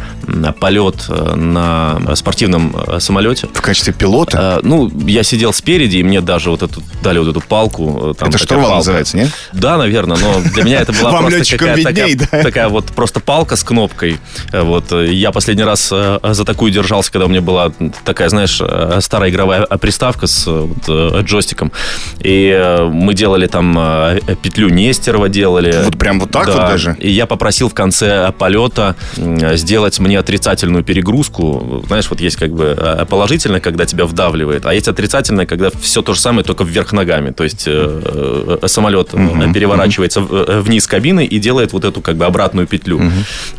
полет 0.61 1.09
на 1.09 2.01
спортивном 2.15 2.80
самолете. 2.99 3.49
В 3.53 3.61
качестве 3.61 3.93
пилота? 3.93 4.61
Ну, 4.63 4.91
я 5.07 5.23
сидел 5.23 5.53
спереди, 5.53 5.99
и 5.99 6.03
мне 6.03 6.21
даже 6.21 6.51
вот 6.51 6.63
эту, 6.63 6.83
дали 7.03 7.19
вот 7.19 7.29
эту 7.29 7.41
палку. 7.41 8.15
Там 8.19 8.29
это 8.29 8.39
штурвал 8.39 8.77
называется, 8.77 9.17
нет? 9.17 9.31
Да, 9.53 9.77
наверное, 9.77 10.17
но 10.19 10.41
для 10.53 10.65
меня 10.65 10.81
это 10.81 10.93
была 10.93 11.13
просто 11.21 11.59
какая-то 11.59 11.83
такая, 11.83 12.17
да? 12.17 12.43
такая 12.43 12.69
вот 12.69 12.87
просто 12.87 13.21
палка 13.21 13.57
с 13.57 13.65
кнопкой. 13.65 14.19
Вот. 14.53 14.93
Я 14.93 15.33
последний 15.33 15.65
раз 15.65 15.91
э, 15.93 16.19
за 16.23 16.45
такую 16.45 16.73
держался, 16.73 17.13
когда 17.13 17.27
у 17.27 17.29
меня 17.29 17.41
была 17.41 17.73
такая, 18.05 18.29
знаешь, 18.29 18.59
э, 18.61 18.99
старая 19.01 19.31
игровая 19.31 19.63
приставка 19.67 20.27
с 20.27 20.47
вот, 20.47 20.89
джойстиком. 21.25 21.73
И 22.21 22.87
мы 22.91 23.15
делали 23.15 23.47
там 23.47 24.19
петлю 24.43 24.69
Нестерова 24.69 25.29
делали. 25.29 25.83
Вот 25.85 25.99
прям 25.99 26.21
вот 26.21 26.31
так 26.31 26.47
да. 26.47 26.53
вот 26.53 26.61
даже? 26.69 26.97
И 27.01 27.11
я 27.11 27.27
попросил 27.27 27.69
в 27.69 27.75
конце 27.75 28.33
полета 28.39 28.97
сделать 29.17 29.99
мне 29.99 30.19
отрицательную 30.19 30.85
перегрузку. 30.85 31.85
Знаешь, 31.87 32.09
вот 32.11 32.21
есть 32.21 32.37
как 32.37 32.53
бы 32.53 32.70
положительное, 33.09 33.61
когда 33.61 33.87
тебя 33.87 34.07
вдавливает, 34.07 34.67
а 34.67 34.75
есть 34.75 34.89
отрицательное, 34.89 35.47
когда 35.47 35.71
все 35.81 36.03
то 36.03 36.15
же 36.15 36.21
самое, 36.21 36.45
только 36.45 36.65
вверх 36.65 36.93
ногами. 36.93 37.31
То 37.31 37.45
есть 37.45 37.65
э, 37.67 38.59
самолет 38.67 39.15
угу, 39.15 39.53
переворачивается 39.53 40.21
угу. 40.21 40.63
вниз 40.63 40.87
кабины 40.87 41.25
и 41.25 41.39
делает 41.39 41.73
вот 41.73 41.85
эту 41.85 42.01
как 42.01 42.17
бы 42.17 42.25
обратную 42.25 42.67
петлю. 42.67 42.99
Угу. 42.99 43.11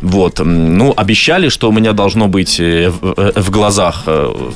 Вот. 0.02 0.40
Ну, 0.44 0.94
обещали, 0.96 1.48
что 1.48 1.68
у 1.68 1.72
меня 1.72 1.92
должно 1.92 2.28
быть 2.28 2.58
в, 2.58 3.32
в 3.34 3.50
глазах 3.50 4.04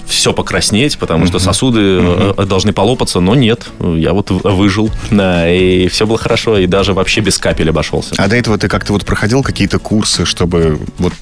все 0.06 0.32
покраснеть, 0.32 0.98
потому 0.98 1.20
угу. 1.20 1.28
что 1.28 1.38
сосуды 1.38 1.98
угу. 1.98 2.44
должны 2.44 2.72
полопаться, 2.72 3.20
но 3.20 3.34
нет. 3.34 3.66
Я 3.80 4.12
вот 4.12 4.30
выжил, 4.30 4.90
да, 5.10 5.48
и 5.48 5.88
все 5.88 6.06
было 6.06 6.18
хорошо, 6.18 6.58
и 6.58 6.66
даже 6.66 6.92
вообще 6.92 7.20
без 7.20 7.38
капель 7.38 7.70
обошелся. 7.70 8.14
А 8.18 8.28
до 8.28 8.36
этого 8.36 8.58
ты 8.58 8.68
как-то 8.68 8.92
вот 8.92 9.04
проходил 9.04 9.42
какие-то 9.42 9.78
курсы, 9.78 10.24
чтобы 10.24 10.78
вот 10.98 11.14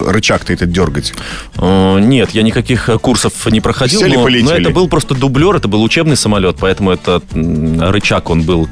рычаг-то 0.00 0.52
этот 0.52 0.70
дергать? 0.72 1.14
Нет, 1.56 2.30
я 2.30 2.42
никаких 2.42 2.73
курсов 3.00 3.32
не 3.50 3.60
проходил, 3.60 4.02
но, 4.02 4.28
но 4.28 4.52
это 4.52 4.70
был 4.70 4.88
просто 4.88 5.14
дублер, 5.14 5.56
это 5.56 5.68
был 5.68 5.82
учебный 5.82 6.16
самолет, 6.16 6.56
поэтому 6.60 6.90
этот 6.90 7.24
рычаг, 7.32 8.30
он 8.30 8.42
был 8.42 8.68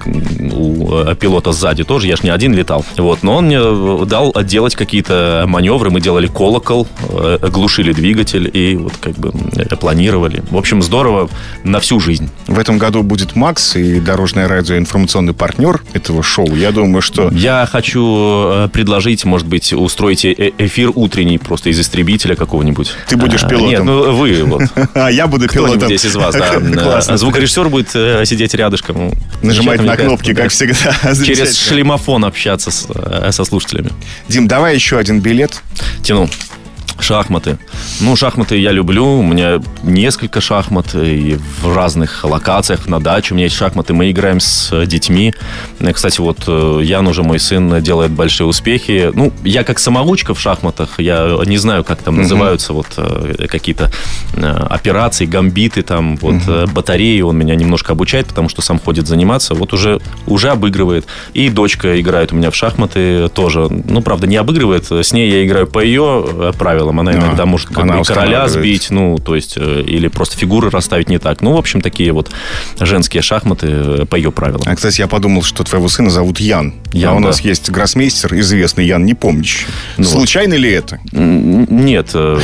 у 0.52 0.94
э, 0.94 1.14
пилота 1.14 1.52
сзади 1.52 1.84
тоже, 1.84 2.06
я 2.06 2.16
ж 2.16 2.22
не 2.22 2.30
один 2.30 2.54
летал. 2.54 2.84
Вот, 2.96 3.22
но 3.22 3.36
он 3.36 3.46
мне 3.46 4.06
дал 4.06 4.34
делать 4.44 4.74
какие-то 4.74 5.44
маневры, 5.46 5.90
мы 5.90 6.00
делали 6.00 6.26
колокол, 6.26 6.86
э, 7.08 7.38
глушили 7.50 7.92
двигатель 7.92 8.50
и 8.52 8.76
вот 8.76 8.94
как 9.00 9.14
бы 9.14 9.32
планировали. 9.78 10.42
В 10.50 10.56
общем, 10.56 10.82
здорово 10.82 11.28
на 11.64 11.80
всю 11.80 12.00
жизнь. 12.00 12.30
В 12.46 12.58
этом 12.58 12.78
году 12.78 13.02
будет 13.02 13.36
Макс 13.36 13.76
и 13.76 14.00
Дорожное 14.00 14.48
радио 14.48 14.76
информационный 14.76 15.34
партнер 15.34 15.82
этого 15.92 16.22
шоу. 16.22 16.54
Я 16.54 16.72
думаю, 16.72 17.02
что... 17.02 17.30
Я 17.32 17.68
хочу 17.70 18.02
э, 18.04 18.68
предложить, 18.72 19.24
может 19.24 19.46
быть, 19.46 19.72
устроить 19.72 20.24
эфир 20.24 20.90
утренний 20.94 21.38
просто 21.38 21.70
из 21.70 21.80
истребителя 21.80 22.34
какого-нибудь. 22.34 22.92
Ты 23.08 23.16
будешь 23.16 23.42
пилотом? 23.42 23.68
Нет, 23.68 23.84
ну 23.84 23.91
вы 23.92 24.44
вот. 24.44 24.62
А 24.94 25.10
я 25.10 25.26
буду 25.26 25.48
пилотом. 25.48 25.86
здесь 25.86 26.04
из 26.04 26.16
вас, 26.16 26.34
да. 26.34 27.00
Звукорежиссер 27.16 27.68
будет 27.68 27.90
сидеть 27.90 28.54
рядышком. 28.54 29.12
Нажимать 29.42 29.82
на 29.82 29.96
кнопки, 29.96 30.34
как 30.34 30.50
всегда. 30.50 31.14
Через 31.24 31.58
шлемофон 31.58 32.24
общаться 32.24 32.70
со 32.70 33.44
слушателями. 33.44 33.90
Дим, 34.28 34.48
давай 34.48 34.74
еще 34.74 34.98
один 34.98 35.20
билет. 35.20 35.62
Тяну. 36.02 36.28
Шахматы. 37.02 37.58
Ну, 38.00 38.14
шахматы 38.14 38.56
я 38.56 38.70
люблю. 38.70 39.18
У 39.18 39.22
меня 39.22 39.60
несколько 39.82 40.40
шахмат 40.40 40.94
и 40.94 41.36
в 41.60 41.74
разных 41.74 42.22
локациях. 42.22 42.86
На 42.86 43.00
даче 43.00 43.34
у 43.34 43.36
меня 43.36 43.46
есть 43.46 43.56
шахматы. 43.56 43.92
Мы 43.92 44.10
играем 44.10 44.38
с 44.38 44.86
детьми. 44.86 45.34
Кстати, 45.92 46.20
вот 46.20 46.44
э, 46.46 46.80
Ян 46.84 47.08
уже, 47.08 47.24
мой 47.24 47.40
сын, 47.40 47.82
делает 47.82 48.12
большие 48.12 48.46
успехи. 48.46 49.10
Ну, 49.12 49.32
я 49.42 49.64
как 49.64 49.80
самоучка 49.80 50.32
в 50.34 50.40
шахматах. 50.40 51.00
Я 51.00 51.38
не 51.44 51.58
знаю, 51.58 51.82
как 51.82 52.02
там 52.02 52.18
называются 52.18 52.72
вот 52.72 52.86
э, 52.96 53.46
какие-то 53.48 53.90
э, 54.34 54.46
операции, 54.70 55.26
гамбиты, 55.26 55.82
там 55.82 56.16
вот 56.16 56.70
батареи. 56.72 57.20
Он 57.20 57.36
меня 57.36 57.56
немножко 57.56 57.92
обучает, 57.92 58.28
потому 58.28 58.48
что 58.48 58.62
сам 58.62 58.78
ходит 58.78 59.08
заниматься. 59.08 59.54
Вот 59.54 59.72
уже, 59.72 60.00
уже 60.26 60.50
обыгрывает. 60.50 61.06
И 61.34 61.48
дочка 61.48 62.00
играет 62.00 62.32
у 62.32 62.36
меня 62.36 62.52
в 62.52 62.54
шахматы 62.54 63.28
тоже. 63.28 63.68
Ну, 63.68 64.02
правда, 64.02 64.28
не 64.28 64.36
обыгрывает. 64.36 64.90
С 64.90 65.12
ней 65.12 65.28
я 65.28 65.44
играю 65.44 65.66
по 65.66 65.80
ее 65.80 66.54
правилам 66.56 66.91
целом. 66.92 67.00
Она 67.00 67.12
иногда 67.12 67.46
может 67.46 67.68
как 67.68 67.86
бы 67.86 68.04
короля 68.04 68.48
сбить, 68.48 68.90
ну, 68.90 69.18
то 69.18 69.34
есть, 69.34 69.54
э, 69.56 69.82
или 69.86 70.08
просто 70.08 70.36
фигуры 70.36 70.70
расставить 70.70 71.08
не 71.08 71.18
так. 71.18 71.42
Ну, 71.42 71.52
в 71.52 71.56
общем, 71.56 71.80
такие 71.80 72.12
вот 72.12 72.30
женские 72.78 73.22
шахматы 73.22 73.66
э, 73.68 74.06
по 74.08 74.16
ее 74.16 74.30
правилам. 74.30 74.62
А, 74.66 74.74
кстати, 74.74 75.00
я 75.00 75.08
подумал, 75.08 75.42
что 75.42 75.64
твоего 75.64 75.88
сына 75.88 76.10
зовут 76.10 76.40
Ян. 76.40 76.74
Ян 76.92 77.14
а 77.14 77.16
у 77.16 77.20
да. 77.20 77.28
нас 77.28 77.40
есть 77.40 77.70
гроссмейстер, 77.70 78.38
известный 78.38 78.86
Ян 78.86 79.04
Непомнящий. 79.04 79.66
Ну, 79.96 80.04
Случайно 80.04 80.54
ли 80.54 80.70
это? 80.70 81.00
Нет. 81.12 82.10
Э, 82.14 82.38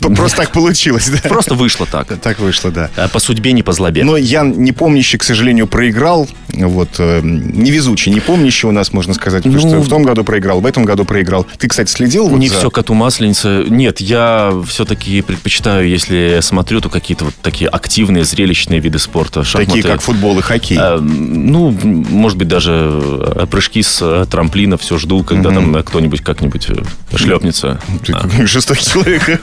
просто 0.00 0.38
так 0.38 0.52
получилось, 0.52 1.10
да? 1.10 1.28
Просто 1.28 1.54
вышло 1.54 1.86
так. 1.86 2.06
Так 2.20 2.38
вышло, 2.38 2.70
да. 2.70 2.90
По 3.12 3.18
судьбе, 3.18 3.52
не 3.52 3.62
по 3.62 3.72
злобе. 3.72 4.04
Но 4.04 4.16
Ян 4.16 4.62
Непомнящий, 4.62 5.18
к 5.18 5.24
сожалению, 5.24 5.66
проиграл. 5.66 6.28
Вот. 6.48 6.98
Невезучий 6.98 8.12
Непомнящий 8.12 8.68
у 8.68 8.72
нас, 8.72 8.92
можно 8.92 9.14
сказать. 9.14 9.42
Потому 9.42 9.58
что 9.58 9.76
ну, 9.76 9.80
в 9.80 9.88
том 9.88 10.02
году 10.02 10.24
проиграл, 10.24 10.60
в 10.60 10.66
этом 10.66 10.84
году 10.84 11.04
проиграл. 11.04 11.46
Ты, 11.58 11.68
кстати, 11.68 11.90
следил? 11.90 12.28
Не 12.36 12.48
все 12.48 12.70
коту 12.70 12.94
масленица. 13.14 13.64
Нет, 13.68 14.00
я 14.00 14.52
все-таки 14.66 15.22
предпочитаю, 15.22 15.88
если 15.88 16.40
смотрю, 16.42 16.80
то 16.80 16.88
какие-то 16.88 17.26
вот 17.26 17.34
такие 17.42 17.68
активные, 17.68 18.24
зрелищные 18.24 18.80
виды 18.80 18.98
спорта. 18.98 19.44
Шахматы. 19.44 19.66
Такие, 19.66 19.84
как 19.84 20.00
футбол 20.00 20.38
и 20.38 20.42
хоккей. 20.42 20.76
А, 20.80 20.98
ну, 20.98 21.70
может 21.70 22.36
быть, 22.36 22.48
даже 22.48 22.72
э, 22.72 23.46
прыжки 23.48 23.82
с 23.82 24.00
э, 24.02 24.26
трамплина 24.28 24.76
все 24.76 24.98
жду, 24.98 25.22
когда 25.22 25.50
угу. 25.50 25.54
там 25.54 25.82
кто-нибудь 25.84 26.22
как-нибудь 26.22 26.68
шлепнется. 27.14 27.80
Ты 28.04 28.14
а. 28.14 28.46
жестокий 28.46 28.84
человек. 28.84 29.22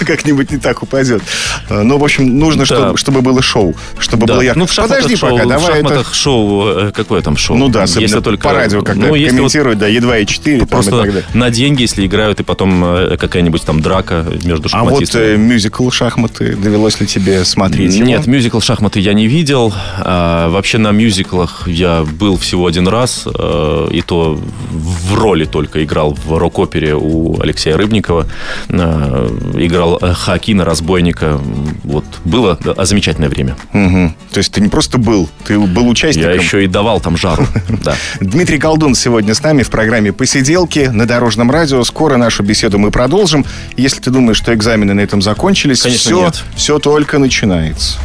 Как-нибудь 0.00 0.50
не 0.50 0.58
так 0.58 0.82
упадет. 0.82 1.22
Ну, 1.70 1.98
в 1.98 2.04
общем, 2.04 2.38
нужно, 2.38 2.66
да. 2.66 2.96
чтобы, 2.96 3.22
было 3.22 3.40
шоу. 3.40 3.74
Чтобы 3.98 4.26
да. 4.26 4.34
было 4.34 4.42
ярко. 4.42 4.58
Ну, 4.58 4.66
в 4.66 4.76
Подожди 4.76 5.16
шоу, 5.16 5.30
пока, 5.30 5.44
давай 5.44 5.58
В 5.58 5.66
шахматах 5.66 6.06
это... 6.08 6.14
шоу, 6.14 6.92
какое 6.92 7.22
там 7.22 7.36
шоу? 7.36 7.56
Ну 7.56 7.68
да, 7.68 7.84
если 7.84 8.20
только... 8.20 8.46
по 8.46 8.52
радио, 8.52 8.82
когда 8.82 9.06
ну, 9.06 9.12
комментируют, 9.14 9.78
вот 9.78 9.86
да, 9.86 9.86
едва 9.86 10.18
и 10.18 10.26
4 10.26 10.66
Просто 10.66 11.24
на 11.34 11.50
деньги, 11.50 11.82
если 11.82 12.06
играют, 12.06 12.40
и 12.40 12.42
потом 12.42 12.57
какая-нибудь 12.58 13.62
там 13.62 13.80
драка 13.80 14.26
между 14.44 14.68
шахматистами. 14.68 15.24
А 15.24 15.28
вот 15.28 15.34
э, 15.34 15.36
мюзикл 15.36 15.90
«Шахматы» 15.90 16.56
довелось 16.56 17.00
ли 17.00 17.06
тебе 17.06 17.44
смотреть? 17.44 17.98
Нет, 17.98 18.22
его? 18.22 18.32
мюзикл 18.32 18.60
«Шахматы» 18.60 19.00
я 19.00 19.12
не 19.12 19.26
видел. 19.26 19.72
А, 19.98 20.48
вообще 20.50 20.78
на 20.78 20.90
мюзиклах 20.92 21.66
я 21.66 22.04
был 22.04 22.36
всего 22.36 22.66
один 22.66 22.88
раз, 22.88 23.24
а, 23.26 23.88
и 23.88 24.00
то 24.02 24.38
в 24.70 25.14
роли 25.14 25.44
только 25.44 25.84
играл 25.84 26.14
в 26.14 26.36
рок-опере 26.36 26.94
у 26.94 27.40
Алексея 27.40 27.76
Рыбникова. 27.76 28.26
А, 28.70 29.28
играл 29.54 29.98
Хакина, 30.00 30.64
разбойника. 30.64 31.40
Вот, 31.84 32.04
было 32.24 32.58
да, 32.62 32.84
замечательное 32.84 33.28
время. 33.28 33.56
Угу. 33.72 34.12
То 34.32 34.38
есть 34.38 34.52
ты 34.52 34.60
не 34.60 34.68
просто 34.68 34.98
был, 34.98 35.28
ты 35.44 35.58
был 35.58 35.88
участником. 35.88 36.32
Я 36.32 36.36
еще 36.36 36.64
и 36.64 36.66
давал 36.66 37.00
там 37.00 37.16
жару. 37.16 37.46
Дмитрий 38.20 38.58
Колдун 38.58 38.94
сегодня 38.94 39.34
с 39.34 39.42
нами 39.42 39.62
в 39.62 39.70
программе 39.70 40.12
«Посиделки» 40.12 40.90
на 40.92 41.06
Дорожном 41.06 41.50
радио. 41.50 41.82
Скоро 41.84 42.16
нашу 42.16 42.42
беседу 42.48 42.78
мы 42.78 42.90
продолжим. 42.90 43.44
Если 43.76 44.00
ты 44.00 44.10
думаешь, 44.10 44.38
что 44.38 44.52
экзамены 44.54 44.94
на 44.94 45.00
этом 45.00 45.22
закончились, 45.22 45.82
Конечно, 45.82 46.00
все, 46.00 46.24
нет. 46.24 46.44
все 46.56 46.78
только 46.80 47.18
начинается. 47.18 47.98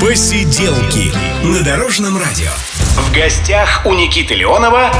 Посиделки 0.00 1.10
на 1.44 1.62
Дорожном 1.62 2.18
радио. 2.18 2.50
В 2.96 3.12
гостях 3.14 3.82
у 3.86 3.94
Никиты 3.94 4.34
Леонова 4.34 4.92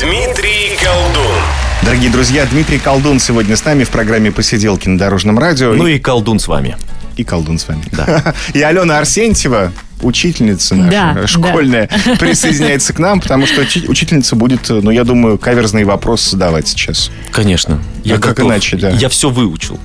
Дмитрий 0.00 0.76
Колдун. 0.82 1.36
Дорогие 1.82 2.10
друзья, 2.10 2.46
Дмитрий 2.46 2.78
Колдун 2.78 3.20
сегодня 3.20 3.56
с 3.56 3.64
нами 3.64 3.84
в 3.84 3.90
программе 3.90 4.32
«Посиделки 4.32 4.88
на 4.88 4.98
Дорожном 4.98 5.38
радио». 5.38 5.72
Ну 5.74 5.86
и 5.86 5.98
Колдун 5.98 6.38
с 6.38 6.48
вами. 6.48 6.76
И 7.16 7.24
Колдун 7.24 7.58
с 7.58 7.68
вами. 7.68 7.84
Да. 7.92 8.34
И 8.54 8.62
Алена 8.62 8.98
Арсентьева, 8.98 9.72
учительница 10.02 10.74
наша 10.74 10.90
Да, 11.14 11.26
школьная 11.26 11.88
присоединяется 12.18 12.92
к 12.92 12.98
нам, 12.98 13.20
потому 13.20 13.46
что 13.46 13.62
учи- 13.62 13.86
учительница 13.88 14.36
будет, 14.36 14.68
ну, 14.68 14.90
я 14.90 15.04
думаю, 15.04 15.38
каверзные 15.38 15.84
вопросы 15.84 16.30
задавать 16.30 16.68
сейчас. 16.68 17.10
Конечно. 17.32 17.80
Я 18.04 18.16
А 18.16 18.18
как 18.18 18.40
иначе, 18.40 18.76
да. 18.76 18.90
Я 18.90 19.08
все 19.08 19.28
выучил. 19.30 19.78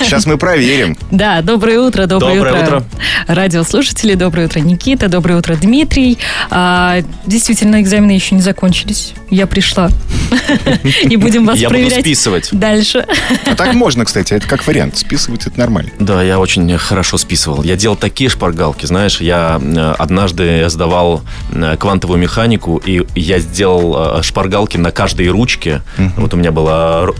Сейчас 0.00 0.26
мы 0.26 0.36
проверим. 0.36 0.96
Да, 1.10 1.42
доброе 1.42 1.80
утро, 1.80 2.06
доброе, 2.06 2.36
Доброе 2.36 2.62
утро. 2.62 2.84
Радиослушатели, 3.28 4.14
доброе 4.14 4.46
утро, 4.46 4.58
Никита, 4.60 5.08
доброе 5.08 5.38
утро, 5.38 5.54
Дмитрий. 5.54 6.18
А, 6.50 6.98
действительно, 7.26 7.80
экзамены 7.80 8.12
еще 8.12 8.34
не 8.34 8.42
закончились. 8.42 9.12
Я 9.30 9.46
пришла. 9.46 9.90
И 11.02 11.16
будем 11.16 11.46
вас 11.46 11.58
Я 11.58 11.68
буду 11.68 11.80
проверять 11.80 12.00
списывать. 12.00 12.48
дальше. 12.52 13.06
А 13.46 13.54
так 13.54 13.74
можно, 13.74 14.04
кстати, 14.04 14.32
это 14.34 14.46
как 14.48 14.66
вариант. 14.66 14.96
Списывать 14.98 15.46
это 15.46 15.58
нормально. 15.58 15.90
Да, 16.00 16.22
я 16.22 16.38
очень 16.38 16.76
хорошо 16.78 17.18
списывал. 17.18 17.62
Я 17.62 17.76
делал 17.76 17.96
такие 17.96 18.28
шпаргалки, 18.30 18.86
знаешь, 18.86 19.20
я 19.20 19.35
э, 19.60 19.94
однажды 19.98 20.68
сдавал 20.68 21.22
э, 21.52 21.76
квантовую 21.76 22.18
механику, 22.18 22.80
и 22.84 23.06
я 23.14 23.38
сделал 23.38 24.18
э, 24.18 24.22
шпаргалки 24.22 24.76
на 24.76 24.90
каждой 24.90 25.28
ручке. 25.28 25.82
Вот 26.16 26.34
у 26.34 26.36
меня 26.36 26.52
было, 26.52 27.12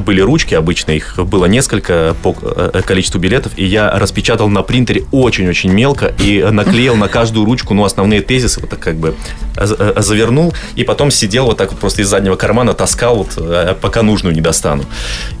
были 0.00 0.20
ручки 0.20 0.54
обычно, 0.54 0.92
их 0.92 1.18
было 1.18 1.46
несколько 1.46 2.14
по 2.22 2.32
количеству 2.32 3.20
билетов, 3.20 3.52
и 3.56 3.64
я 3.64 3.90
распечатал 3.90 4.48
на 4.48 4.62
принтере 4.62 5.04
очень-очень 5.12 5.70
мелко 5.72 6.12
и 6.18 6.42
наклеил 6.50 6.96
на 6.96 7.08
каждую 7.08 7.44
ручку, 7.44 7.74
ну, 7.74 7.84
основные 7.84 8.20
тезисы, 8.22 8.60
вот 8.60 8.70
так 8.70 8.80
как 8.80 8.96
бы 8.96 9.14
завернул, 9.56 10.52
и 10.74 10.84
потом 10.84 11.10
сидел 11.10 11.46
вот 11.46 11.56
так 11.56 11.70
вот 11.70 11.80
просто 11.80 12.02
из 12.02 12.08
заднего 12.08 12.36
кармана, 12.36 12.74
таскал, 12.74 13.16
вот, 13.16 13.78
пока 13.80 14.02
нужную 14.02 14.34
не 14.34 14.40
достану. 14.40 14.84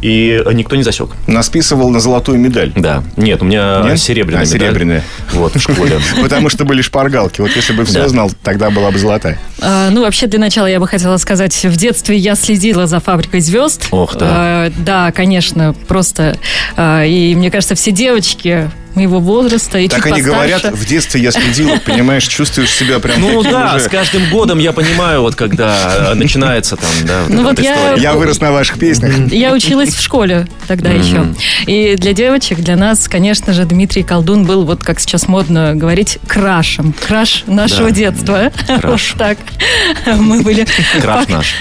И 0.02 0.42
никто 0.52 0.76
не 0.76 0.82
засек. 0.82 1.10
Насписывал 1.26 1.90
на 1.90 2.00
золотую 2.00 2.38
медаль. 2.38 2.72
Да. 2.74 3.02
Нет, 3.16 3.42
у 3.42 3.44
меня 3.44 3.82
Нет? 3.84 4.00
серебряная 4.00 4.42
А, 4.42 4.46
медаль. 4.46 4.60
серебряная. 4.60 5.04
Вот, 5.32 5.54
в 5.54 5.60
школе. 5.60 5.98
Потому 6.22 6.48
что 6.48 6.64
были 6.64 6.82
шпаргалки. 6.82 7.40
Вот 7.40 7.50
если 7.54 7.72
бы 7.72 7.84
все 7.84 8.08
знал, 8.08 8.30
тогда 8.42 8.70
была 8.70 8.90
бы 8.90 8.98
золотая. 8.98 9.38
А, 9.60 9.90
Ну, 9.90 10.02
вообще, 10.02 10.26
для 10.26 10.38
начала 10.38 10.66
я 10.66 10.80
бы 10.80 10.86
хотела 10.88 11.16
сказать, 11.18 11.54
в 11.64 11.76
детстве 11.76 12.16
я 12.16 12.34
следила 12.34 12.86
за 12.86 13.00
«Фабрикой 13.00 13.40
звезд». 13.40 13.86
Ох, 13.90 14.16
да. 14.16 14.26
А, 14.30 14.72
Да, 14.78 15.12
конечно, 15.12 15.74
просто. 15.88 16.36
а, 16.76 17.04
И 17.04 17.34
мне 17.34 17.50
кажется, 17.50 17.74
все 17.74 17.90
девочки 17.92 18.70
моего 18.96 19.20
возраста 19.20 19.78
и 19.78 19.88
Так 19.88 19.98
чуть 20.02 20.06
они 20.12 20.22
постарше. 20.22 20.34
говорят, 20.62 20.78
в 20.78 20.86
детстве 20.86 21.20
я 21.20 21.30
следил, 21.30 21.78
понимаешь, 21.84 22.26
чувствуешь 22.26 22.70
себя 22.70 22.98
прям 22.98 23.20
Ну 23.20 23.42
да, 23.42 23.74
уже. 23.76 23.84
с 23.84 23.88
каждым 23.88 24.28
годом 24.30 24.58
я 24.58 24.72
понимаю, 24.72 25.20
вот 25.22 25.34
когда 25.36 26.10
э, 26.12 26.14
начинается 26.14 26.76
там, 26.76 26.90
да, 27.04 27.20
вот 27.26 27.30
Ну 27.30 27.42
вот 27.44 27.58
я- 27.60 27.74
история. 27.76 28.02
Я 28.02 28.14
вырос 28.14 28.40
на 28.40 28.52
ваших 28.52 28.78
песнях. 28.78 29.30
Я 29.32 29.52
училась 29.52 29.94
в 29.94 30.00
школе 30.02 30.48
тогда 30.66 30.90
еще. 30.90 31.26
И 31.66 31.96
для 31.96 32.12
девочек, 32.12 32.58
для 32.58 32.76
нас, 32.76 33.06
конечно 33.08 33.52
же, 33.52 33.64
Дмитрий 33.64 34.02
Колдун 34.02 34.44
был, 34.44 34.64
вот 34.64 34.82
как 34.82 34.98
сейчас 35.00 35.28
модно 35.28 35.74
говорить, 35.74 36.18
крашем. 36.26 36.94
Краш 37.06 37.44
нашего 37.46 37.90
Да. 37.90 37.94
детства. 37.94 38.52
Краш. 38.80 39.12
Вот 39.12 39.18
так. 39.18 39.38
Мы 40.16 40.42
были... 40.42 40.66
Краш 41.00 41.28
наш. 41.28 41.54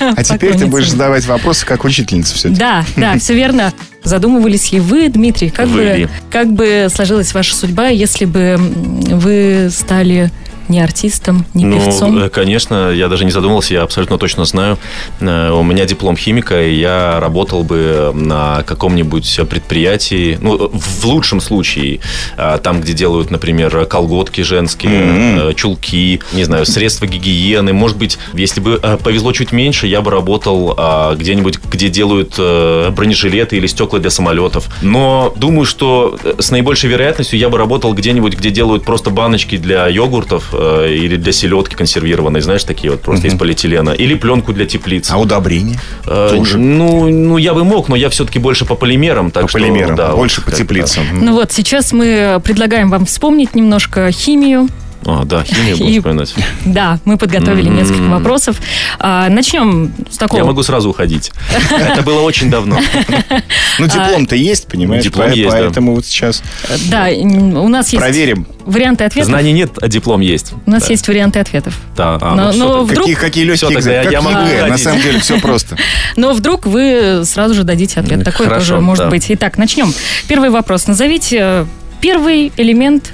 А 0.00 0.22
теперь 0.22 0.56
ты 0.56 0.66
будешь 0.66 0.90
задавать 0.90 1.26
вопросы 1.26 1.66
как 1.66 1.84
учительница 1.84 2.34
все-таки. 2.34 2.60
Да, 2.60 2.84
да, 2.96 3.18
все 3.18 3.34
верно. 3.34 3.72
Задумывались 4.04 4.72
ли 4.72 4.80
вы, 4.80 5.08
Дмитрий, 5.08 5.50
как 5.50 5.66
Вы 5.68 5.78
бы, 5.78 5.84
ли? 5.98 6.08
как 6.30 6.52
бы 6.52 6.86
сложилась 6.92 7.34
ваша 7.34 7.54
судьба, 7.54 7.88
если 7.88 8.24
бы 8.24 8.56
вы 8.58 9.68
стали 9.70 10.30
не 10.68 10.80
артистом, 10.80 11.44
не 11.54 11.64
Ну, 11.64 11.78
певцом? 11.84 12.18
э, 12.18 12.28
конечно, 12.28 12.90
я 12.90 13.08
даже 13.08 13.24
не 13.24 13.30
задумывался, 13.30 13.74
я 13.74 13.82
абсолютно 13.82 14.18
точно 14.18 14.44
знаю. 14.44 14.78
Э, 15.20 15.50
У 15.50 15.62
меня 15.62 15.84
диплом 15.84 16.16
химика, 16.16 16.62
и 16.62 16.74
я 16.74 17.18
работал 17.20 17.64
бы 17.64 18.12
на 18.14 18.62
каком-нибудь 18.64 19.40
предприятии, 19.48 20.38
ну, 20.40 20.70
в 20.72 21.04
лучшем 21.04 21.40
случае, 21.40 22.00
э, 22.36 22.58
там, 22.62 22.80
где 22.80 22.92
делают, 22.92 23.30
например, 23.30 23.86
колготки 23.86 24.40
женские, 24.42 25.50
э, 25.50 25.54
чулки, 25.54 26.20
не 26.32 26.44
знаю, 26.44 26.66
средства 26.66 27.06
гигиены. 27.06 27.72
Может 27.72 27.96
быть, 27.96 28.18
если 28.34 28.60
бы 28.60 28.78
э, 28.82 28.96
повезло 29.02 29.32
чуть 29.32 29.52
меньше, 29.52 29.86
я 29.86 30.00
бы 30.00 30.10
работал 30.10 30.76
где-нибудь, 31.16 31.58
где 31.70 31.88
делают 31.88 32.34
э, 32.38 32.90
бронежилеты 32.90 33.56
или 33.56 33.66
стекла 33.66 33.98
для 33.98 34.10
самолетов. 34.10 34.68
Но 34.82 35.32
думаю, 35.36 35.64
что 35.66 36.16
э, 36.22 36.34
с 36.38 36.50
наибольшей 36.50 36.90
вероятностью 36.90 37.38
я 37.38 37.48
бы 37.48 37.58
работал 37.58 37.94
где-нибудь, 37.94 38.34
где 38.36 38.50
делают 38.50 38.84
просто 38.84 39.10
баночки 39.10 39.56
для 39.56 39.88
йогуртов 39.88 40.54
э, 40.58 40.92
или 40.92 41.16
для 41.16 41.32
селедки 41.32 41.76
консервированной, 41.76 42.40
знаешь, 42.40 42.64
такие 42.64 42.90
вот 42.90 43.00
просто 43.00 43.28
из 43.28 43.34
полиэтилена. 43.34 43.92
Или 43.92 44.14
пленку 44.14 44.52
для 44.52 44.66
теплиц. 44.66 45.10
А 45.10 45.18
удобрения? 45.18 45.80
Э, 46.06 46.30
тоже. 46.34 46.58
Ну, 46.58 47.08
ну, 47.08 47.38
я 47.38 47.54
бы 47.54 47.64
мог, 47.64 47.88
но 47.88 47.96
я 47.96 48.08
все-таки 48.10 48.38
больше 48.38 48.64
по 48.64 48.74
полимерам. 48.74 49.30
Так 49.30 49.44
По 49.44 49.48
что, 49.48 49.58
полимерам, 49.58 49.96
да, 49.96 50.14
больше 50.14 50.40
вот 50.40 50.50
по 50.50 50.56
теплицам. 50.56 51.04
Ну 51.12 51.32
вот, 51.32 51.52
сейчас 51.52 51.92
мы 51.92 52.40
предлагаем 52.44 52.90
вам 52.90 53.06
вспомнить 53.06 53.54
немножко 53.54 54.10
химию. 54.10 54.68
А, 55.08 55.24
да, 55.24 55.42
химию 55.42 55.78
буду 55.78 55.90
И- 55.90 55.98
вспоминать. 55.98 56.34
Да, 56.66 56.98
мы 57.06 57.16
подготовили 57.16 57.70
несколько 57.70 58.02
вопросов. 58.10 58.60
А, 58.98 59.30
начнем 59.30 59.90
с 60.10 60.18
такого. 60.18 60.40
Я 60.40 60.44
могу 60.44 60.62
сразу 60.62 60.90
уходить. 60.90 61.32
Это 61.70 62.02
было 62.02 62.20
очень 62.20 62.50
давно. 62.50 62.78
Ну, 63.78 63.86
диплом-то 63.86 64.36
есть, 64.36 64.66
понимаешь? 64.66 65.02
Диплом 65.02 65.30
есть. 65.32 65.50
Поэтому 65.50 65.94
вот 65.94 66.04
сейчас 66.04 66.42
Да, 66.90 67.06
у 67.08 67.68
нас 67.68 67.88
есть 67.90 68.02
проверим, 68.02 68.46
варианты 68.66 69.04
ответов. 69.04 69.30
Знаний 69.30 69.52
нет, 69.52 69.70
а 69.80 69.88
диплом 69.88 70.20
есть. 70.20 70.52
У 70.66 70.70
нас 70.70 70.90
есть 70.90 71.08
варианты 71.08 71.38
ответов. 71.38 71.74
Да, 71.96 72.18
а, 72.20 72.34
Но- 72.34 72.52
ну, 72.52 72.82
вдруг- 72.84 73.10
какие, 73.18 73.44
легкие 73.44 74.10
я 74.10 74.20
могу 74.20 74.68
на 74.68 74.76
самом 74.76 75.00
деле 75.00 75.20
все 75.20 75.40
просто. 75.40 75.76
Но 76.16 76.32
вдруг 76.34 76.66
вы 76.66 77.22
сразу 77.24 77.54
же 77.54 77.62
дадите 77.62 78.00
ответ. 78.00 78.24
Такое 78.24 78.46
хорошо, 78.48 78.74
тоже 78.74 78.80
может 78.82 79.08
быть. 79.08 79.24
Итак, 79.28 79.56
начнем. 79.56 79.92
Первый 80.28 80.50
вопрос. 80.50 80.86
Назовите 80.86 81.38
э, 81.40 81.66
первый 82.00 82.52
элемент 82.56 83.12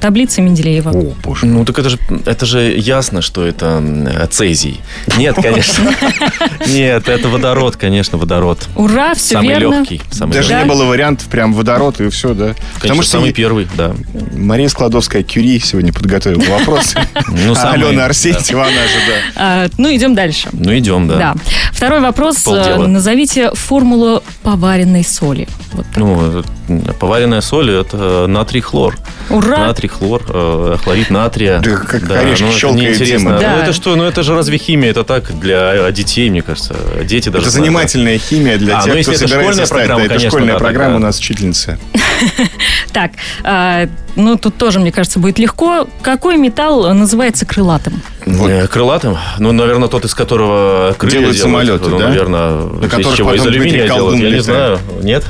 таблицы 0.00 0.40
Менделеева. 0.40 0.90
О, 0.90 1.14
боже. 1.22 1.46
Ну, 1.46 1.64
так 1.64 1.78
это 1.78 1.90
же, 1.90 1.98
это 2.24 2.46
же 2.46 2.76
ясно, 2.76 3.22
что 3.22 3.46
это 3.46 4.28
цезий. 4.30 4.80
Нет, 5.16 5.36
конечно. 5.40 5.92
Нет, 6.68 7.08
это 7.08 7.28
водород, 7.28 7.76
конечно, 7.76 8.18
водород. 8.18 8.68
Ура, 8.76 9.14
все 9.14 9.34
Самый 9.34 9.48
верно. 9.48 9.74
легкий. 9.80 10.00
Самый 10.10 10.32
Даже 10.32 10.48
Да. 10.50 10.62
не 10.62 10.68
было 10.68 10.84
вариантов, 10.84 11.28
прям 11.28 11.52
водород 11.54 12.00
и 12.00 12.08
все, 12.10 12.34
да. 12.34 12.46
Конечно, 12.46 12.80
Потому 12.80 13.02
что 13.02 13.10
самый 13.12 13.32
первый, 13.32 13.66
да. 13.76 13.94
Мария 14.34 14.68
Складовская 14.68 15.22
Кюри 15.22 15.58
сегодня 15.60 15.92
подготовила 15.92 16.42
вопросы. 16.58 16.98
Ну, 17.28 17.52
А 17.52 17.56
самый, 17.56 17.74
Алена 17.88 18.02
да. 18.02 18.04
Арсентьева, 18.06 18.62
она 18.62 18.70
же, 18.72 18.98
да. 19.06 19.14
А, 19.36 19.68
ну, 19.78 19.94
идем 19.94 20.14
дальше. 20.14 20.48
Ну, 20.52 20.76
идем, 20.76 21.06
да. 21.08 21.16
Да. 21.16 21.34
Второй 21.72 22.00
вопрос. 22.00 22.38
Полдела. 22.38 22.84
Э, 22.84 22.86
Назовите 22.86 23.50
формулу 23.54 24.22
поваренной 24.42 25.04
соли. 25.04 25.48
Вот. 25.72 25.86
Ну, 25.96 26.42
э, 26.68 26.92
поваренная 26.98 27.40
соль– 27.40 27.70
это 27.72 28.26
натрий 28.26 28.60
хлор. 28.60 28.96
Ура! 29.30 29.58
Натрий 29.58 29.88
хлор, 29.98 30.22
э, 30.28 30.76
хлорид 30.82 31.10
натрия. 31.10 31.60
Да 31.60 31.76
как 31.76 32.10
орешки 32.10 32.42
ну, 32.42 32.48
это 32.50 32.58
щелкает. 32.58 32.98
Дима. 33.02 33.38
Да. 33.38 33.56
Ну, 33.56 33.62
это 33.62 33.72
что? 33.72 33.96
Ну, 33.96 34.04
это 34.04 34.22
же 34.22 34.34
разве 34.34 34.58
химия? 34.58 34.90
Это 34.90 35.04
так 35.04 35.38
для 35.38 35.88
э, 35.88 35.92
детей, 35.92 36.28
мне 36.30 36.42
кажется. 36.42 36.74
Дети 37.04 37.28
даже 37.28 37.42
Это 37.44 37.50
знают. 37.50 37.66
занимательная 37.66 38.18
химия 38.18 38.58
для 38.58 38.78
А, 38.78 38.82
тех, 38.82 38.92
ну, 38.92 38.98
если 38.98 39.14
кто 39.14 39.24
это 39.24 39.28
собирается 39.28 39.66
школьная 39.66 39.66
стать. 39.66 39.78
программа, 39.78 39.98
Да, 39.98 40.04
это 40.04 40.14
конечно, 40.14 40.30
школьная 40.30 40.52
да, 40.54 40.58
программа 40.58 40.92
тогда. 40.92 40.96
у 40.96 41.08
нас 41.08 41.18
учительница. 41.18 41.78
Так, 42.92 43.10
а, 43.44 43.88
ну, 44.14 44.36
тут 44.38 44.56
тоже, 44.56 44.80
мне 44.80 44.90
кажется, 44.90 45.18
будет 45.18 45.38
легко. 45.38 45.86
Какой 46.00 46.38
металл 46.38 46.94
называется 46.94 47.44
крылатым? 47.44 48.00
Вот. 48.24 48.48
Э, 48.50 48.66
Крылатым? 48.66 49.18
Ну, 49.38 49.52
наверное, 49.52 49.88
тот, 49.88 50.04
из 50.06 50.14
которого 50.14 50.94
крылья 50.96 51.18
Делают 51.18 51.36
самолеты, 51.36 51.88
ну, 51.90 51.98
да? 51.98 52.08
наверное, 52.08 52.50
На 52.66 52.86
из 52.86 53.14
чего? 53.14 53.34
Из 53.34 53.46
алюминия 53.46 53.84
делают? 53.86 54.18
Я 54.18 54.24
не 54.30 54.36
летает. 54.36 54.44
знаю. 54.44 54.78
Нет? 55.02 55.24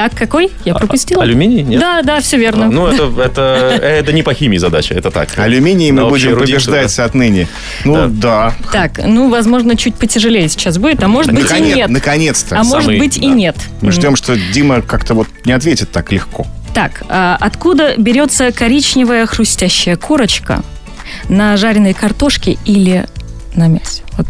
Так, 0.00 0.14
какой? 0.14 0.50
Я 0.64 0.74
пропустила. 0.74 1.20
А- 1.20 1.24
алюминий? 1.24 1.62
Нет? 1.62 1.78
Да, 1.78 2.00
да, 2.02 2.20
все 2.20 2.38
верно. 2.38 2.66
А, 2.66 2.68
Ну, 2.70 2.86
это, 2.86 3.10
это, 3.22 3.42
это 3.82 4.12
не 4.14 4.22
по 4.22 4.32
химии 4.32 4.56
задача, 4.56 4.94
это 4.94 5.10
так. 5.10 5.38
Алюминий 5.38 5.90
мы 5.90 6.08
будем 6.08 6.38
побеждать 6.38 6.98
отныне. 6.98 7.48
Ну 7.84 8.08
да. 8.08 8.54
Так, 8.72 9.00
ну, 9.04 9.28
возможно, 9.28 9.76
чуть 9.76 9.96
потяжелее 9.96 10.48
сейчас 10.48 10.78
будет, 10.78 11.02
а 11.02 11.08
может 11.08 11.32
быть 11.32 11.40
и 11.40 11.42
Наконец- 11.42 11.76
нет. 11.76 11.90
Наконец-то. 11.90 12.58
А 12.58 12.64
может 12.64 12.84
Самый- 12.84 12.98
быть 12.98 13.18
и 13.18 13.28
да. 13.28 13.34
нет. 13.34 13.56
Мы 13.82 13.92
ждем, 13.92 14.16
что 14.16 14.38
Дима 14.38 14.80
как-то 14.80 15.12
вот 15.12 15.28
не 15.44 15.52
ответит 15.52 15.90
так 15.90 16.10
легко. 16.12 16.46
Так, 16.72 17.02
а 17.10 17.36
откуда 17.38 17.96
берется 17.98 18.52
коричневая 18.52 19.26
хрустящая 19.26 19.96
корочка 19.98 20.62
на 21.28 21.58
жареной 21.58 21.92
картошке 21.92 22.56
или 22.64 23.04
на 23.54 23.66
мясе? 23.68 24.02
Вот. 24.16 24.26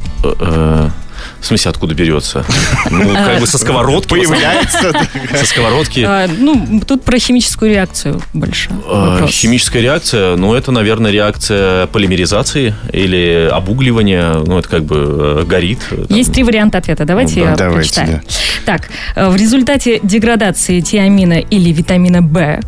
В 1.41 1.47
смысле, 1.47 1.71
откуда 1.71 1.95
берется? 1.95 2.45
Ну, 2.91 3.15
как 3.15 3.41
бы 3.41 3.47
со 3.47 3.59
сковородки. 3.59 4.09
Появляется. 4.09 4.93
Со 5.35 5.47
сковородки. 5.47 6.01
А, 6.07 6.29
ну, 6.39 6.81
тут 6.87 7.05
про 7.05 7.19
химическую 7.19 7.71
реакцию 7.71 8.21
больше. 8.33 8.71
Вопрос. 8.87 9.31
Химическая 9.31 9.83
реакция, 9.83 10.37
ну, 10.37 10.55
это, 10.55 10.73
наверное, 10.73 11.11
реакция 11.11 11.87
полимеризации 11.87 12.75
или 12.93 13.49
обугливания, 13.51 14.35
ну, 14.35 14.59
это 14.59 14.69
как 14.69 14.85
бы 14.85 14.97
э, 14.97 15.45
горит. 15.47 15.79
Есть 16.09 16.33
три 16.33 16.45
варианта 16.45 16.79
ответа. 16.79 17.05
Давайте 17.05 17.41
Ну, 17.41 17.51
я 17.51 17.57
прочитаю. 17.57 18.23
Так, 18.65 18.89
э, 19.17 19.29
в 19.29 19.37
результате 19.37 20.01
деградации 20.03 20.81
тиамина 20.81 21.41
или 21.41 21.71
витамина 21.73 22.21
В, 22.23 22.61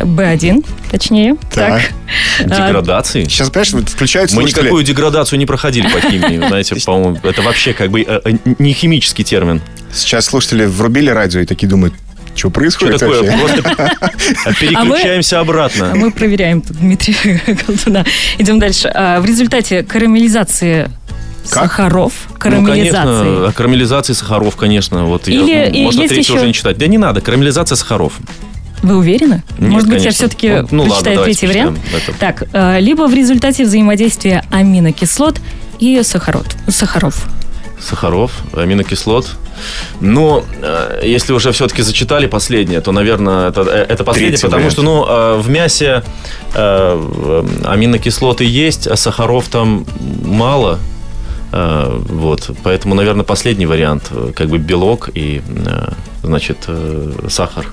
а, 0.00 0.02
В1, 0.04 0.64
точнее, 0.90 1.36
Так. 1.52 1.82
а, 2.40 2.44
Деградации. 2.44 3.24
Сейчас, 3.24 3.50
понимаешь, 3.50 3.72
вот 3.72 3.88
включают 3.88 4.30
Мы 4.32 4.42
слушатели. 4.42 4.62
никакую 4.62 4.84
деградацию 4.84 5.38
не 5.38 5.46
проходили 5.46 5.88
по 5.88 6.00
химии, 6.00 6.36
знаете, 6.48 6.76
по-моему, 6.84 7.18
это 7.22 7.42
вообще 7.42 7.72
как 7.72 7.90
бы 7.90 8.02
э, 8.02 8.20
э, 8.24 8.32
не 8.58 8.72
химический 8.72 9.24
термин. 9.24 9.60
Сейчас 9.92 10.26
слушатели 10.26 10.64
врубили 10.66 11.10
радио 11.10 11.40
и 11.40 11.46
такие 11.46 11.66
думают, 11.68 11.94
Что 12.36 12.50
происходит 12.50 12.96
Что 12.96 13.06
такое? 13.06 13.22
вообще? 13.32 13.62
Просто 13.62 14.54
переключаемся 14.60 15.38
А 15.38 15.40
обратно. 15.40 15.92
мы 15.94 16.10
проверяем 16.12 16.60
тут 16.62 16.76
Дмитрия 16.76 17.40
Колдуна. 17.66 18.04
Идем 18.38 18.58
дальше. 18.58 18.90
А, 18.94 19.20
В 19.20 19.24
результате 19.24 19.82
карамелизации 19.82 20.90
Как? 21.50 21.64
сахаров, 21.64 22.12
Ну, 22.30 22.36
карамелизации, 22.38 23.24
конечно, 23.24 23.52
карамелизации 23.52 24.12
сахаров, 24.12 24.56
конечно. 24.56 25.04
Вот 25.06 25.26
я- 25.28 25.34
Или, 25.34 25.78
и 25.78 25.82
можно 25.84 26.02
есть 26.02 26.14
третье 26.14 26.30
еще- 26.32 26.38
уже 26.38 26.46
не 26.46 26.52
читать. 26.52 26.76
Да 26.78 26.86
не 26.86 26.98
надо, 26.98 27.20
карамелизация 27.22 27.74
сахаров. 27.76 28.12
Вы 28.82 28.96
уверены? 28.96 29.42
Нет, 29.58 29.70
Может 29.70 29.88
быть, 29.88 30.04
я 30.04 30.10
все-таки 30.10 30.48
Ну, 30.48 30.66
ну 30.70 30.82
ладно, 30.82 30.88
прочитаю 30.88 31.16
давайте 31.16 31.40
третий 31.40 31.46
вариант? 31.58 31.78
Так, 32.18 32.44
э, 32.52 32.80
либо 32.80 33.06
в 33.08 33.14
результате 33.14 33.64
взаимодействия 33.64 34.44
аминокислот 34.50 35.40
и 35.78 36.02
сахарот, 36.02 36.46
сахаров. 36.68 37.26
Сахаров, 37.80 38.32
аминокислот. 38.54 39.36
Но 40.00 40.44
э, 40.62 41.00
если 41.04 41.32
уже 41.32 41.50
все-таки 41.52 41.82
зачитали 41.82 42.26
последнее, 42.26 42.80
то, 42.80 42.92
наверное, 42.92 43.48
это, 43.48 43.62
э, 43.62 43.86
это 43.88 44.04
последнее, 44.04 44.30
Третий 44.38 44.42
потому 44.46 44.60
вариант. 44.62 44.72
что 44.72 44.82
ну, 44.82 45.06
э, 45.08 45.36
в 45.40 45.48
мясе 45.50 46.02
э, 46.54 47.44
аминокислоты 47.64 48.44
есть, 48.44 48.86
а 48.86 48.96
сахаров 48.96 49.48
там 49.48 49.84
мало. 50.24 50.78
Э, 51.52 51.98
Вот, 52.08 52.50
поэтому, 52.62 52.94
наверное, 52.94 53.24
последний 53.24 53.66
вариант, 53.66 54.10
как 54.34 54.48
бы 54.48 54.58
белок 54.58 55.10
и, 55.14 55.42
э, 55.66 55.88
значит, 56.22 56.58
э, 56.68 57.12
сахар. 57.28 57.66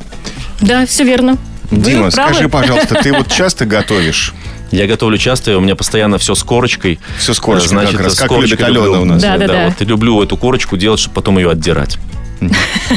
Да, 0.62 0.86
все 0.86 1.04
верно. 1.04 1.38
Вы 1.72 1.78
Дима, 1.78 2.12
правы. 2.12 2.34
скажи, 2.34 2.50
пожалуйста, 2.50 2.96
ты 2.96 3.14
вот 3.14 3.32
часто 3.32 3.66
готовишь? 3.66 4.34
Я 4.72 4.88
готовлю 4.88 5.18
часто, 5.18 5.52
и 5.52 5.54
у 5.56 5.62
меня 5.62 5.76
постоянно 5.76 6.18
все 6.18 6.36
с 6.36 6.44
корочкой. 6.44 7.00
Все 7.18 7.34
с 7.34 7.40
корочкой, 7.40 7.70
Значит, 7.70 7.98
как 7.98 8.06
раз, 8.06 8.16
как 8.16 8.32
любит 8.32 8.62
Алена 8.62 9.00
у 9.00 9.06
нас. 9.06 9.22
Да, 9.22 9.38
да, 9.38 9.48
да. 9.48 9.66
Вот, 9.68 9.82
и 9.82 9.86
люблю 9.86 10.22
эту 10.22 10.38
корочку 10.38 10.76
делать, 10.76 11.00
чтобы 11.00 11.16
потом 11.16 11.38
ее 11.38 11.52
отдирать. 11.52 11.98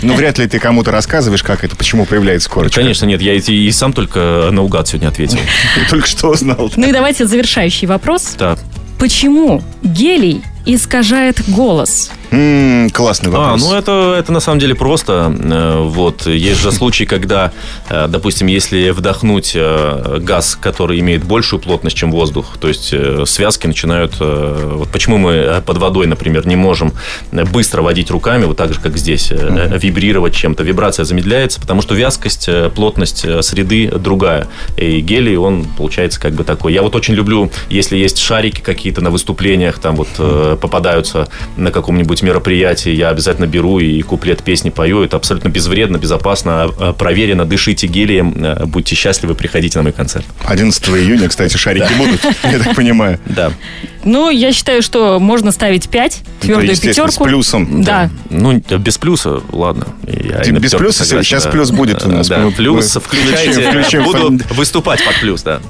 Ну, 0.03 0.15
вряд 0.15 0.39
ли 0.39 0.47
ты 0.47 0.59
кому-то 0.59 0.91
рассказываешь, 0.91 1.43
как 1.43 1.65
это, 1.65 1.75
почему 1.75 2.05
появляется 2.05 2.51
корочка. 2.51 2.81
Конечно, 2.81 3.07
нет, 3.07 3.23
я 3.23 3.35
и, 3.35 3.41
и 3.41 3.71
сам 3.73 3.93
только 3.93 4.49
наугад 4.51 4.87
сегодня 4.89 5.09
ответил. 5.09 5.39
Только 5.91 6.07
что 6.07 6.29
узнал. 6.29 6.71
Ну 6.77 6.89
и 6.89 6.93
давайте 6.93 7.27
завершающий 7.27 7.87
вопрос. 7.87 8.35
Да. 8.39 8.59
Почему 8.99 9.63
гелий 9.83 10.43
искажает 10.75 11.43
голос? 11.49 12.11
М, 12.31 12.91
Классный 12.91 13.31
А, 13.31 13.37
вопрос. 13.39 13.63
ну 13.63 13.75
это, 13.75 14.15
это 14.19 14.33
на 14.33 14.41
самом 14.41 14.61
деле 14.61 14.75
просто. 14.75 15.35
Э, 15.43 15.79
Вот 15.89 16.27
есть 16.27 16.61
же 16.61 16.71
случаи, 16.73 17.05
когда, 17.05 17.53
э, 17.89 18.07
допустим, 18.09 18.47
если 18.49 18.91
вдохнуть 18.91 19.53
э, 19.55 20.19
газ, 20.21 20.59
который 20.61 21.01
имеет 21.01 21.25
большую 21.25 21.59
плотность, 21.61 21.97
чем 21.97 22.11
воздух, 22.13 22.59
то 22.61 22.69
есть 22.69 22.93
связки 23.27 23.67
начинают. 23.67 24.17
Вот 24.21 24.89
почему 24.91 25.17
мы 25.17 25.63
под 25.65 25.79
водой, 25.79 26.07
например, 26.07 26.47
не 26.47 26.57
можем 26.57 26.93
быстро 27.33 27.81
водить 27.83 28.11
руками, 28.11 28.45
вот 28.45 28.57
так 28.59 28.75
же, 28.75 28.81
как 28.81 28.97
здесь, 28.99 29.31
вибрировать 29.31 30.35
чем-то. 30.35 30.63
Вибрация 30.65 31.05
замедляется, 31.05 31.61
потому 31.61 31.81
что 31.83 31.95
вязкость, 31.95 32.49
плотность 32.75 33.25
среды 33.45 33.91
другая. 33.91 34.47
И 34.77 35.01
гелий, 35.01 35.37
он 35.37 35.65
получается 35.65 36.21
как 36.21 36.35
бы 36.35 36.45
такой. 36.45 36.75
Я 36.75 36.83
вот 36.83 36.95
очень 36.95 37.15
люблю, 37.15 37.51
если 37.71 37.97
есть 37.97 38.19
шарики 38.19 38.61
какие-то 38.61 39.01
на 39.01 39.11
выступлениях, 39.11 39.79
там 39.79 39.97
вот 39.97 40.09
попадаются 40.59 41.29
на 41.57 41.71
каком-нибудь 41.71 42.23
мероприятии, 42.23 42.91
я 42.93 43.09
обязательно 43.09 43.47
беру 43.47 43.79
и 43.79 44.01
куплет 44.03 44.43
песни 44.43 44.71
пою. 44.71 45.03
Это 45.03 45.17
абсолютно 45.17 45.49
безвредно, 45.49 45.97
безопасно, 45.97 46.71
э, 46.79 46.93
проверено. 46.97 47.45
Дышите 47.45 47.87
гелием, 47.87 48.35
э, 48.45 48.65
будьте 48.67 48.95
счастливы, 48.95 49.35
приходите 49.35 49.79
на 49.79 49.83
мой 49.85 49.93
концерт. 49.93 50.27
11 50.45 50.89
июня, 50.97 51.29
кстати, 51.29 51.57
шарики 51.57 51.93
будут, 51.97 52.21
я 52.45 52.59
так 52.59 52.75
понимаю. 52.75 53.19
Да. 53.29 53.53
Ну, 54.05 54.31
я 54.31 54.53
считаю, 54.53 54.81
что 54.83 55.19
можно 55.19 55.53
ставить 55.53 55.89
5, 55.89 56.23
Ну, 56.25 56.33
твердую 56.41 56.77
пятерку. 56.79 57.11
с 57.13 57.17
плюсом. 57.17 57.83
Да. 57.83 58.11
Ну, 58.31 58.53
без 58.79 58.97
плюса, 58.97 59.41
ладно. 59.53 59.87
Без 60.03 60.73
плюса? 60.75 61.05
согласен, 61.05 61.25
Сейчас 61.25 61.45
да. 61.45 61.51
плюс 61.51 61.71
будет 61.71 62.05
у 62.07 62.09
нас. 62.11 62.29
Да, 62.29 62.39
Мы- 62.39 62.53
плюс, 62.53 62.95
мы 62.95 63.01
включайте. 63.01 63.51
включим- 63.53 63.71
включим 63.71 64.05
Буду 64.05 64.45
выступать 64.55 65.05
под 65.05 65.21
плюс, 65.21 65.43
да. 65.43 65.61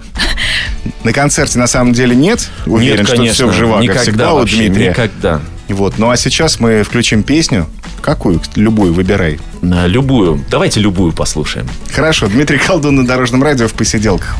На 1.05 1.13
концерте 1.13 1.59
на 1.59 1.67
самом 1.67 1.93
деле 1.93 2.15
нет. 2.15 2.49
Уверен, 2.67 2.99
Нет, 2.99 3.07
что 3.07 3.17
конечно. 3.17 3.35
все 3.35 3.47
в 3.49 3.53
живах, 3.57 3.77
как 3.77 3.83
никогда 3.83 4.03
всегда 4.03 4.33
вообще, 4.35 4.68
Дмитрия. 4.69 4.91
Никогда. 4.91 5.41
Вот. 5.69 5.99
Ну 5.99 6.11
а 6.11 6.17
сейчас 6.17 6.61
мы 6.61 6.83
включим 6.83 7.23
песню. 7.23 7.67
Какую? 8.01 8.41
Любую, 8.55 8.95
выбирай. 8.95 9.39
На 9.61 9.87
любую. 9.87 10.45
Давайте 10.51 10.81
любую 10.81 11.13
послушаем. 11.13 11.69
Хорошо, 11.93 12.29
Дмитрий 12.29 12.59
Колдун 12.59 12.97
на 12.97 13.07
Дорожном 13.07 13.43
радио 13.43 13.69
в 13.69 13.75
посиделках. 13.75 14.37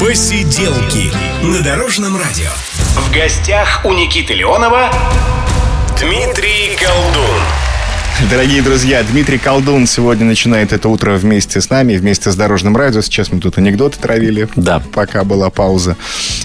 Посиделки 0.00 1.10
на 1.42 1.60
Дорожном 1.62 2.16
радио. 2.16 2.50
В 2.96 3.14
гостях 3.14 3.80
у 3.84 3.92
Никиты 3.92 4.34
Леонова 4.34 4.90
Дмитрий 6.00 6.76
Колдун. 6.76 7.40
Дорогие 8.30 8.62
друзья, 8.62 9.02
Дмитрий 9.02 9.38
Колдун 9.38 9.86
сегодня 9.86 10.24
начинает 10.26 10.72
это 10.72 10.88
утро 10.88 11.12
вместе 11.16 11.60
с 11.60 11.70
нами, 11.70 11.96
вместе 11.96 12.30
с 12.30 12.36
Дорожным 12.36 12.76
радио. 12.76 13.00
Сейчас 13.00 13.32
мы 13.32 13.40
тут 13.40 13.58
анекдоты 13.58 13.98
травили, 13.98 14.48
Да. 14.56 14.80
пока 14.92 15.24
была 15.24 15.50
пауза. 15.50 15.96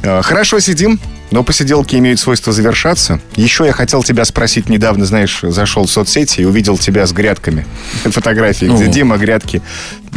Э, 0.01 0.21
Хорошо 0.21 0.59
сидим, 0.59 0.99
но 1.31 1.43
посиделки 1.43 1.95
имеют 1.95 2.19
свойство 2.19 2.53
завершаться. 2.53 3.19
Еще 3.35 3.65
я 3.65 3.73
хотел 3.73 4.03
тебя 4.03 4.25
спросить 4.25 4.69
недавно, 4.69 5.05
знаешь, 5.05 5.39
зашел 5.41 5.85
в 5.85 5.91
соцсети 5.91 6.41
и 6.41 6.45
увидел 6.45 6.77
тебя 6.77 7.05
с 7.05 7.11
грядками. 7.11 7.65
Фотографии, 8.03 8.65
где 8.65 8.85
Ну. 8.85 8.91
Дима, 8.91 9.17
грядки. 9.17 9.61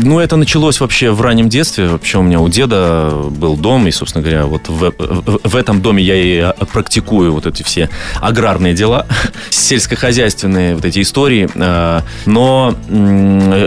Ну, 0.02 0.18
это 0.18 0.36
началось 0.36 0.80
вообще 0.80 1.10
в 1.10 1.20
раннем 1.20 1.48
детстве. 1.48 1.86
Вообще 1.88 2.18
у 2.18 2.22
меня 2.22 2.40
у 2.40 2.48
деда 2.48 3.10
был 3.30 3.56
дом, 3.56 3.86
и, 3.86 3.90
собственно 3.90 4.22
говоря, 4.22 4.46
вот 4.46 4.68
в, 4.68 4.92
в- 4.98 5.40
в 5.44 5.56
этом 5.56 5.82
доме 5.82 6.02
я 6.02 6.14
и 6.16 6.38
а, 6.38 6.52
практикую 6.72 7.32
вот 7.32 7.46
эти 7.46 7.62
все 7.62 7.90
аграрные 8.20 8.72
дела, 8.72 9.06
сельскохозяйственные 9.50 10.74
вот 10.74 10.84
эти 10.84 11.02
истории. 11.02 11.48
А, 11.56 12.02
Но 12.24 12.74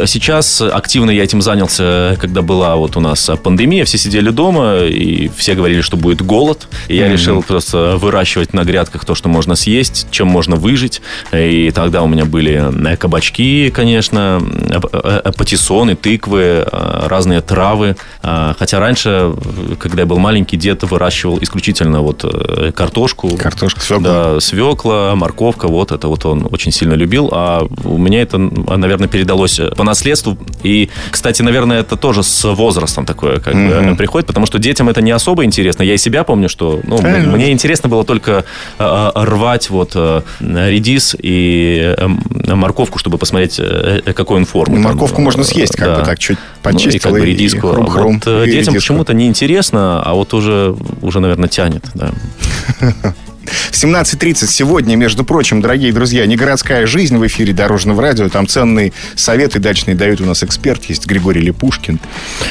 сейчас 0.08 0.62
активно 0.62 1.12
я 1.12 1.24
этим 1.24 1.41
занялся, 1.41 2.17
когда 2.19 2.41
была 2.41 2.76
вот 2.78 2.98
у 2.98 3.00
нас 3.00 3.30
пандемия, 3.43 3.86
все 3.86 3.98
сидели 4.00 4.30
дома, 4.30 4.80
и 4.86 5.30
все 5.36 5.54
говорили, 5.54 5.82
что 5.82 5.98
будет 5.98 6.22
голод. 6.22 6.67
И 6.88 6.96
я 6.98 7.04
Мгм. 7.06 7.13
решил 7.13 7.43
просто 7.43 7.96
выращивать 7.98 8.54
на 8.54 8.63
грядках 8.63 9.06
то, 9.06 9.13
что 9.13 9.30
можно 9.30 9.56
съесть, 9.56 10.08
чем 10.10 10.28
можно 10.30 10.56
выжить. 10.56 11.02
И 11.32 11.72
тогда 11.76 12.02
у 12.02 12.08
меня 12.08 12.26
были 12.26 12.89
э, 12.91 12.98
кабачки, 12.98 13.69
конечно, 13.69 14.41
э, 14.72 14.80
э, 15.26 15.32
патиссоны, 15.38 15.96
тыквы, 15.96 16.23
э, 16.32 17.08
разные 17.08 17.42
травы. 17.42 17.96
А, 18.22 18.56
Хотя 18.58 18.80
раньше, 18.80 19.10
э, 19.10 19.76
когда 19.80 20.02
я 20.02 20.06
был 20.06 20.18
маленький, 20.20 20.58
дед 20.58 20.84
выращивал 20.84 21.40
исключительно 21.42 22.02
вот 22.02 22.24
э, 22.24 22.72
картошку. 22.72 23.36
Картошка, 23.38 23.82
свекла. 23.82 24.04
Да, 24.34 24.40
свекла, 24.40 25.16
морковка, 25.16 25.68
вот 25.68 25.92
это 25.92 26.08
вот 26.08 26.26
он 26.26 26.48
очень 26.52 26.72
сильно 26.72 26.94
любил. 26.94 27.30
А 27.32 27.68
у 27.84 27.98
меня 27.98 28.22
это, 28.22 28.38
наверное, 28.38 29.08
передалось 29.08 29.60
по 29.76 29.84
наследству. 29.84 30.38
И, 30.64 30.90
кстати, 31.12 31.42
наверное, 31.42 31.80
это 31.82 31.96
тоже 31.98 32.24
с 32.24 32.44
возрастом 32.54 33.06
такое 33.06 33.40
как 33.40 33.54
бы 33.54 33.82
Мгм. 33.82 33.98
приходит, 33.98 34.28
потому 34.28 34.46
что 34.46 34.60
детям 34.60 34.90
это 34.90 35.02
не 35.02 35.12
особо 35.12 35.44
интересно. 35.46 35.84
Я 35.84 35.94
и 35.94 35.98
себя 35.98 36.24
помню, 36.24 36.50
что 36.50 36.80
ну, 36.84 36.98
Правильно. 36.98 37.32
мне 37.36 37.52
интересно 37.52 37.90
было 37.90 38.04
только 38.04 38.46
э, 38.80 39.12
э, 39.16 39.24
рвать 39.24 39.70
вот 39.70 39.92
э, 39.96 40.22
редис 40.40 41.16
и 41.20 41.96
э, 41.98 42.08
морковку, 42.56 43.00
чтобы 43.00 43.18
посмотреть, 43.18 43.60
э, 43.60 44.02
э, 44.06 44.14
какой 44.14 44.38
он 44.38 44.46
формы. 44.46 44.78
Ну, 44.78 44.84
там, 44.84 44.92
морковку 44.92 45.22
э, 45.22 45.24
можно 45.24 45.44
съесть, 45.44 45.76
как 45.76 45.88
да. 45.88 46.00
бы 46.00 46.03
так 46.06 46.20
чуть 46.20 46.38
Ну, 46.63 46.70
и 46.70 46.74
почистил. 46.74 47.02
как 47.12 47.20
бы 47.20 47.26
редиску. 47.26 47.70
А 47.70 47.74
хрум-хрум, 47.74 48.16
вот, 48.16 48.28
э, 48.28 48.44
и 48.44 48.46
детям 48.46 48.74
редиску. 48.74 48.74
почему-то 48.76 49.13
не 49.13 49.28
интересно, 49.28 50.02
а 50.04 50.13
вот 50.13 50.34
уже, 50.34 50.76
уже 51.02 51.20
наверное, 51.20 51.50
тянет. 51.50 51.86
Да. 51.94 52.12
В 53.72 53.74
17.30 53.76 54.48
сегодня, 54.48 54.96
между 54.96 55.24
прочим, 55.24 55.62
дорогие 55.62 55.92
друзья, 55.94 56.26
не 56.26 56.36
городская 56.36 56.86
жизнь 56.88 57.18
в 57.18 57.26
эфире 57.28 57.54
Дорожного 57.54 58.02
радио. 58.02 58.30
Там 58.30 58.48
ценные 58.48 58.94
советы 59.16 59.60
дачные 59.60 59.96
дают 59.96 60.22
у 60.22 60.26
нас 60.26 60.44
эксперт. 60.44 60.84
Есть 60.86 61.06
Григорий 61.06 61.42
Лепушкин. 61.42 62.00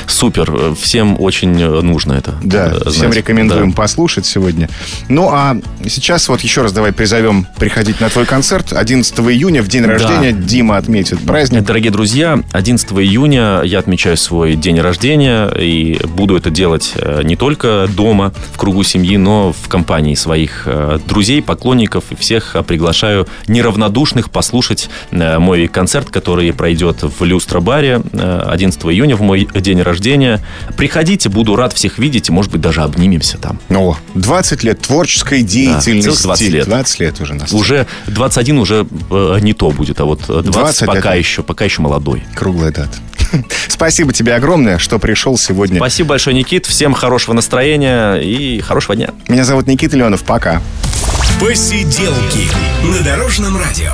Супер. 0.07 0.51
э, 0.55 0.75
Всем 0.81 1.21
очень 1.21 1.61
э, 1.61 1.81
нужно 1.83 2.15
это. 2.15 2.35
Да, 2.43 2.73
э, 2.75 2.81
всем 2.91 2.93
знать. 2.93 3.17
рекомендуем 3.17 3.71
Да. 3.71 3.77
послушать 3.77 4.27
сегодня. 4.27 4.69
Ну, 5.09 5.29
а 5.31 5.57
сейчас 5.88 6.29
вот 6.29 6.41
еще 6.43 6.62
раз 6.62 6.73
давай 6.73 6.93
призовем 6.93 7.47
приходить 7.59 8.01
на 8.01 8.09
твой 8.09 8.27
концерт. 8.27 8.73
11 8.73 9.31
июня, 9.31 9.62
в 9.62 9.69
день 9.69 9.83
Да. 9.83 9.88
рождения, 9.88 10.33
Дима 10.33 10.77
отметит 10.77 11.19
праздник. 11.21 11.65
Дорогие 11.65 11.91
друзья, 11.91 12.41
11 12.53 13.03
июня 13.03 13.62
я 13.65 13.79
отмечаю 13.79 14.17
свой 14.17 14.55
день 14.55 14.81
рождения 14.81 15.49
и 15.49 15.99
буду 16.07 16.37
это 16.37 16.51
делать 16.51 16.93
э, 16.97 17.23
не 17.25 17.37
только 17.37 17.87
дома, 17.88 18.33
в 18.53 18.59
кругу 18.59 18.83
семьи, 18.83 19.17
но 19.17 19.53
в 19.53 19.69
компании 19.69 20.15
своих 20.15 20.62
э, 20.67 20.92
друзей, 21.07 21.43
поклонников 21.43 22.05
и 22.11 22.15
всех 22.17 22.57
э, 22.57 22.63
приглашаю 22.63 23.27
неравнодушных 23.47 24.31
послушать 24.31 24.89
э, 25.11 25.39
мой 25.39 25.69
концерт, 25.69 26.11
который 26.11 26.53
пройдет 26.53 27.03
в 27.03 27.25
Люстра-баре 27.25 28.03
э, 28.13 28.43
11 28.49 28.83
июня 28.85 29.17
в 29.17 29.21
мой 29.23 29.49
день 29.55 29.81
рождения. 29.83 30.41
Приходите, 30.77 31.29
буду 31.29 31.57
рад 31.57 31.73
всех 31.73 31.99
видеть 31.99 32.29
и, 32.29 32.33
может 32.33 32.51
быть, 32.53 32.61
даже 32.61 32.83
обнимемся 32.83 33.39
там. 33.39 33.59
О, 33.71 33.97
20 34.15 34.63
лет 34.65 34.81
творческой 34.81 35.43
деятельности. 35.43 36.09
целых 36.09 36.23
20 36.23 36.49
лет. 36.51 36.65
20 36.67 37.01
лет 37.01 37.21
уже 37.21 37.35
нас. 37.35 37.53
Уже 37.53 37.87
21 38.07 38.59
уже 38.59 38.87
э, 39.11 39.39
не 39.41 39.53
то 39.53 39.71
будет, 39.71 40.01
а 40.01 40.05
вот 40.05 40.21
20, 40.27 40.51
20 40.53 40.87
пока 40.87 40.99
это- 41.11 41.19
еще, 41.19 41.43
пока 41.43 41.65
еще 41.65 41.83
молодой. 41.83 42.25
Круглая 42.35 42.71
дата. 42.73 42.99
Спасибо 43.68 44.12
тебе 44.12 44.35
огромное, 44.35 44.79
что 44.79 44.99
пришел 44.99 45.37
сегодня. 45.38 45.77
Спасибо 45.77 46.11
большое, 46.11 46.37
Никит. 46.37 46.66
Всем 46.66 46.95
хорошего 46.95 47.35
настроения 47.35 48.16
и 48.16 48.61
хорошего 48.61 48.97
дня. 48.97 49.11
Меня 49.29 49.45
зовут 49.45 49.66
Никита 49.66 49.97
Леонов. 49.97 50.23
Пока. 50.23 50.62
Посиделки 51.40 52.51
на 52.85 53.03
Дорожном 53.03 53.57
радио. 53.57 53.92